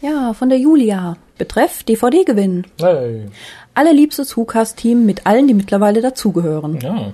[0.01, 1.17] Ja, von der Julia.
[1.37, 2.65] Betreff DVD-Gewinn.
[2.79, 3.25] Hey.
[3.73, 6.79] Allerliebstes Hukas-Team mit allen, die mittlerweile dazugehören.
[6.81, 7.13] Ja.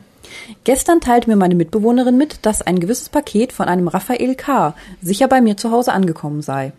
[0.63, 4.75] Gestern teilte mir meine Mitbewohnerin mit, dass ein gewisses Paket von einem Raphael K.
[5.01, 6.73] sicher bei mir zu Hause angekommen sei.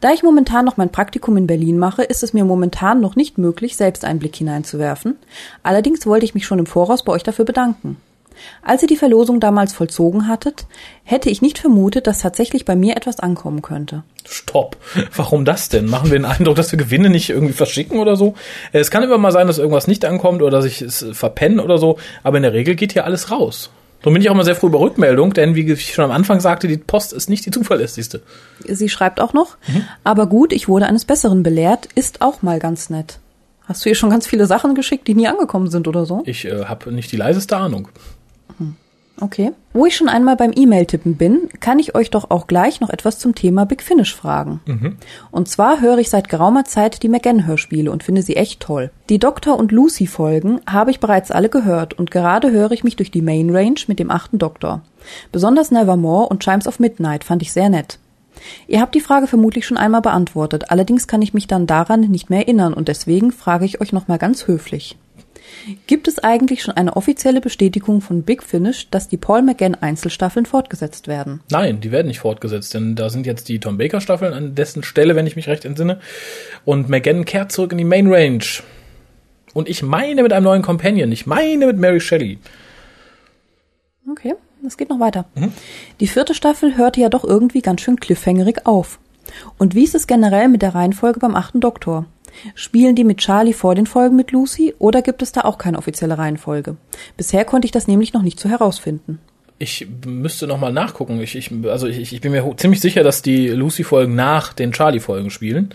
[0.00, 3.38] Da ich momentan noch mein Praktikum in Berlin mache, ist es mir momentan noch nicht
[3.38, 5.16] möglich, selbst einen Blick hineinzuwerfen.
[5.62, 7.96] Allerdings wollte ich mich schon im Voraus bei euch dafür bedanken.
[8.62, 10.66] Als ihr die Verlosung damals vollzogen hattet,
[11.04, 14.02] hätte ich nicht vermutet, dass tatsächlich bei mir etwas ankommen könnte.
[14.28, 14.76] Stopp.
[15.16, 15.86] Warum das denn?
[15.86, 18.34] Machen wir den Eindruck, dass wir Gewinne nicht irgendwie verschicken oder so?
[18.72, 21.78] Es kann immer mal sein, dass irgendwas nicht ankommt oder dass ich es verpenne oder
[21.78, 23.70] so, aber in der Regel geht hier alles raus.
[24.00, 26.40] Darum bin ich auch mal sehr froh über Rückmeldung, denn wie ich schon am Anfang
[26.40, 28.22] sagte, die Post ist nicht die zuverlässigste.
[28.66, 29.84] Sie schreibt auch noch, mhm.
[30.04, 33.18] aber gut, ich wurde eines Besseren belehrt, ist auch mal ganz nett.
[33.70, 36.22] Hast du ihr schon ganz viele Sachen geschickt, die nie angekommen sind oder so?
[36.24, 37.88] Ich äh, habe nicht die leiseste Ahnung.
[39.20, 39.52] Okay.
[39.72, 43.18] Wo ich schon einmal beim E-Mail-Tippen bin, kann ich euch doch auch gleich noch etwas
[43.18, 44.60] zum Thema Big Finish fragen.
[44.66, 44.96] Mhm.
[45.30, 48.90] Und zwar höre ich seit geraumer Zeit die McGann-Hörspiele und finde sie echt toll.
[49.08, 53.10] Die Doctor und Lucy-Folgen habe ich bereits alle gehört und gerade höre ich mich durch
[53.10, 54.82] die Main Range mit dem achten Doktor.
[55.32, 57.98] Besonders Nevermore und Chimes of Midnight fand ich sehr nett.
[58.66, 62.30] Ihr habt die Frage vermutlich schon einmal beantwortet, allerdings kann ich mich dann daran nicht
[62.30, 64.96] mehr erinnern und deswegen frage ich euch nochmal ganz höflich.
[65.86, 70.46] Gibt es eigentlich schon eine offizielle Bestätigung von Big Finish, dass die Paul McGann Einzelstaffeln
[70.46, 71.40] fortgesetzt werden?
[71.50, 74.82] Nein, die werden nicht fortgesetzt, denn da sind jetzt die Tom Baker Staffeln an dessen
[74.82, 76.00] Stelle, wenn ich mich recht entsinne.
[76.64, 78.44] Und McGann kehrt zurück in die Main Range.
[79.52, 82.38] Und ich meine mit einem neuen Companion, ich meine mit Mary Shelley.
[84.10, 84.34] Okay,
[84.66, 85.26] es geht noch weiter.
[85.34, 85.52] Mhm.
[86.00, 88.98] Die vierte Staffel hörte ja doch irgendwie ganz schön cliffhangerig auf.
[89.58, 92.06] Und wie ist es generell mit der Reihenfolge beim achten Doktor?
[92.54, 95.78] Spielen die mit Charlie vor den Folgen mit Lucy oder gibt es da auch keine
[95.78, 96.76] offizielle Reihenfolge?
[97.16, 99.18] Bisher konnte ich das nämlich noch nicht so herausfinden.
[99.58, 101.20] Ich müsste noch mal nachgucken.
[101.20, 105.30] Ich, ich, also ich, ich bin mir ziemlich sicher, dass die Lucy-Folgen nach den Charlie-Folgen
[105.30, 105.74] spielen.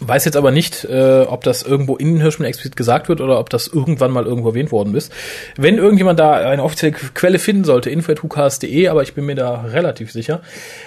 [0.00, 3.38] Weiß jetzt aber nicht, äh, ob das irgendwo in den Hörspielen explizit gesagt wird oder
[3.38, 5.12] ob das irgendwann mal irgendwo erwähnt worden ist.
[5.56, 10.10] Wenn irgendjemand da eine offizielle Quelle finden sollte, info.hukas.de, aber ich bin mir da relativ
[10.10, 10.40] sicher.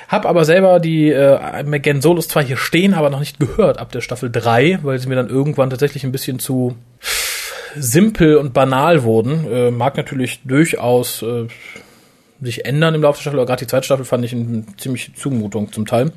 [0.09, 3.93] Hab aber selber die äh, McGann Solos zwar hier stehen, aber noch nicht gehört ab
[3.93, 6.75] der Staffel 3, weil sie mir dann irgendwann tatsächlich ein bisschen zu
[7.75, 9.49] simpel und banal wurden.
[9.49, 11.47] Äh, mag natürlich durchaus äh,
[12.41, 15.11] sich ändern im Laufe der Staffel, aber gerade die zweite Staffel fand ich eine ziemlich
[15.15, 16.11] Zumutung zum Teil.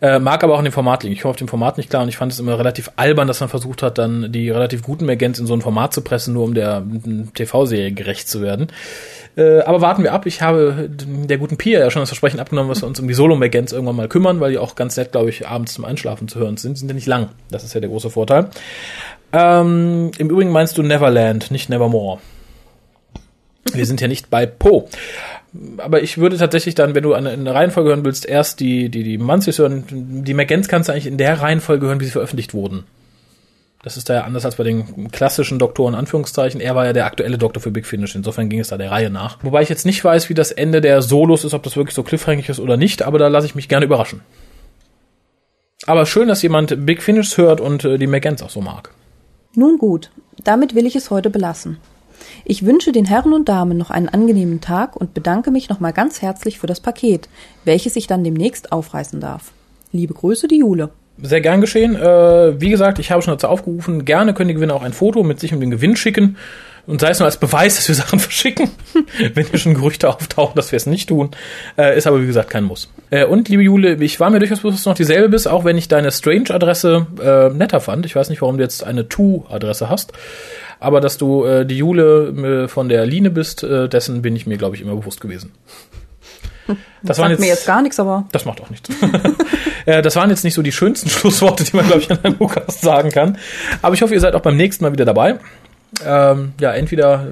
[0.00, 1.14] Äh, mag aber auch in dem Format liegen.
[1.14, 3.40] Ich komme auf dem Format nicht klar und ich fand es immer relativ albern, dass
[3.40, 6.44] man versucht hat, dann die relativ guten Megans in so ein Format zu pressen, nur
[6.44, 6.82] um der
[7.34, 8.68] TV-Serie gerecht zu werden.
[9.36, 10.26] Äh, aber warten wir ab.
[10.26, 13.14] Ich habe der guten Pia ja schon das Versprechen abgenommen, dass wir uns um die
[13.14, 16.38] Solo-Megans irgendwann mal kümmern, weil die auch ganz nett, glaube ich, abends zum Einschlafen zu
[16.38, 16.76] hören sind.
[16.76, 17.28] Sind ja nicht lang.
[17.50, 18.50] Das ist ja der große Vorteil.
[19.32, 22.18] Ähm, Im Übrigen meinst du Neverland, nicht Nevermore.
[23.72, 24.88] Wir sind ja nicht bei Po
[25.78, 29.02] aber ich würde tatsächlich dann, wenn du eine, eine Reihenfolge hören willst, erst die, die,
[29.02, 29.84] die Mansis hören.
[29.88, 32.84] Die McGanns kannst du eigentlich in der Reihenfolge hören, wie sie veröffentlicht wurden.
[33.82, 36.60] Das ist da ja anders als bei den klassischen Doktoren, Anführungszeichen.
[36.60, 38.16] Er war ja der aktuelle Doktor für Big Finish.
[38.16, 39.38] Insofern ging es da der Reihe nach.
[39.44, 42.02] Wobei ich jetzt nicht weiß, wie das Ende der Solos ist, ob das wirklich so
[42.02, 44.22] cliffhangig ist oder nicht, aber da lasse ich mich gerne überraschen.
[45.86, 48.90] Aber schön, dass jemand Big Finish hört und äh, die McGanns auch so mag.
[49.54, 50.10] Nun gut,
[50.42, 51.78] damit will ich es heute belassen.
[52.44, 56.22] Ich wünsche den Herren und Damen noch einen angenehmen Tag und bedanke mich nochmal ganz
[56.22, 57.28] herzlich für das Paket,
[57.64, 59.52] welches ich dann demnächst aufreißen darf.
[59.92, 60.90] Liebe Grüße, die Jule.
[61.22, 61.96] Sehr gern geschehen.
[61.96, 65.22] Äh, wie gesagt, ich habe schon dazu aufgerufen, gerne können die Gewinner auch ein Foto
[65.22, 66.36] mit sich und dem Gewinn schicken.
[66.86, 68.70] Und sei es nur als Beweis, dass wir Sachen verschicken,
[69.34, 71.30] wenn hier schon Gerüchte auftauchen, dass wir es nicht tun.
[71.76, 72.90] Äh, ist aber wie gesagt kein Muss.
[73.10, 75.64] Äh, und liebe Jule, ich war mir durchaus bewusst, dass du noch dieselbe bist, auch
[75.64, 78.06] wenn ich deine Strange-Adresse äh, netter fand.
[78.06, 80.12] Ich weiß nicht, warum du jetzt eine To-Adresse hast.
[80.78, 84.46] Aber dass du äh, die Jule äh, von der Line bist, äh, dessen bin ich
[84.46, 85.52] mir, glaube ich, immer bewusst gewesen.
[86.66, 88.26] Das, das waren jetzt, mir jetzt gar nichts, aber.
[88.32, 88.88] Das macht auch nichts.
[89.86, 92.36] äh, das waren jetzt nicht so die schönsten Schlussworte, die man, glaube ich, an einem
[92.38, 93.38] Lukas sagen kann.
[93.82, 95.38] Aber ich hoffe, ihr seid auch beim nächsten Mal wieder dabei.
[96.04, 97.28] Ähm, ja, entweder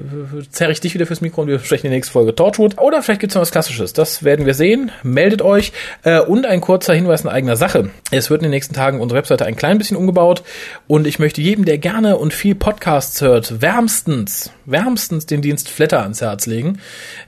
[0.49, 3.19] zerre ich dich wieder fürs Mikro und wir sprechen die nächste Folge Torchwood oder vielleicht
[3.19, 3.91] gibt's noch was Klassisches.
[3.91, 4.91] Das werden wir sehen.
[5.03, 5.73] Meldet euch.
[6.03, 7.89] Äh, und ein kurzer Hinweis in eigener Sache.
[8.11, 10.43] Es wird in den nächsten Tagen unsere Webseite ein klein bisschen umgebaut
[10.87, 16.01] und ich möchte jedem, der gerne und viel Podcasts hört, wärmstens, wärmstens den Dienst Flatter
[16.01, 16.79] ans Herz legen,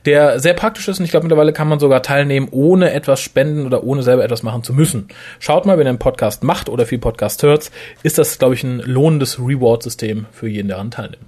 [0.05, 3.65] der sehr praktisch ist und ich glaube mittlerweile kann man sogar teilnehmen, ohne etwas spenden
[3.65, 5.09] oder ohne selber etwas machen zu müssen.
[5.39, 7.69] Schaut mal, wenn ihr einen Podcast macht oder viel Podcast hört,
[8.03, 11.26] ist das, glaube ich, ein lohnendes Reward-System für jeden, der daran teilnimmt.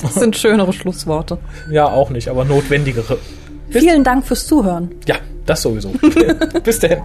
[0.00, 1.38] Das sind schönere Schlussworte.
[1.70, 3.18] Ja, auch nicht, aber notwendigere.
[3.70, 4.90] Bis Vielen Dank fürs Zuhören.
[5.06, 5.92] Ja, das sowieso.
[6.64, 7.02] Bis dahin.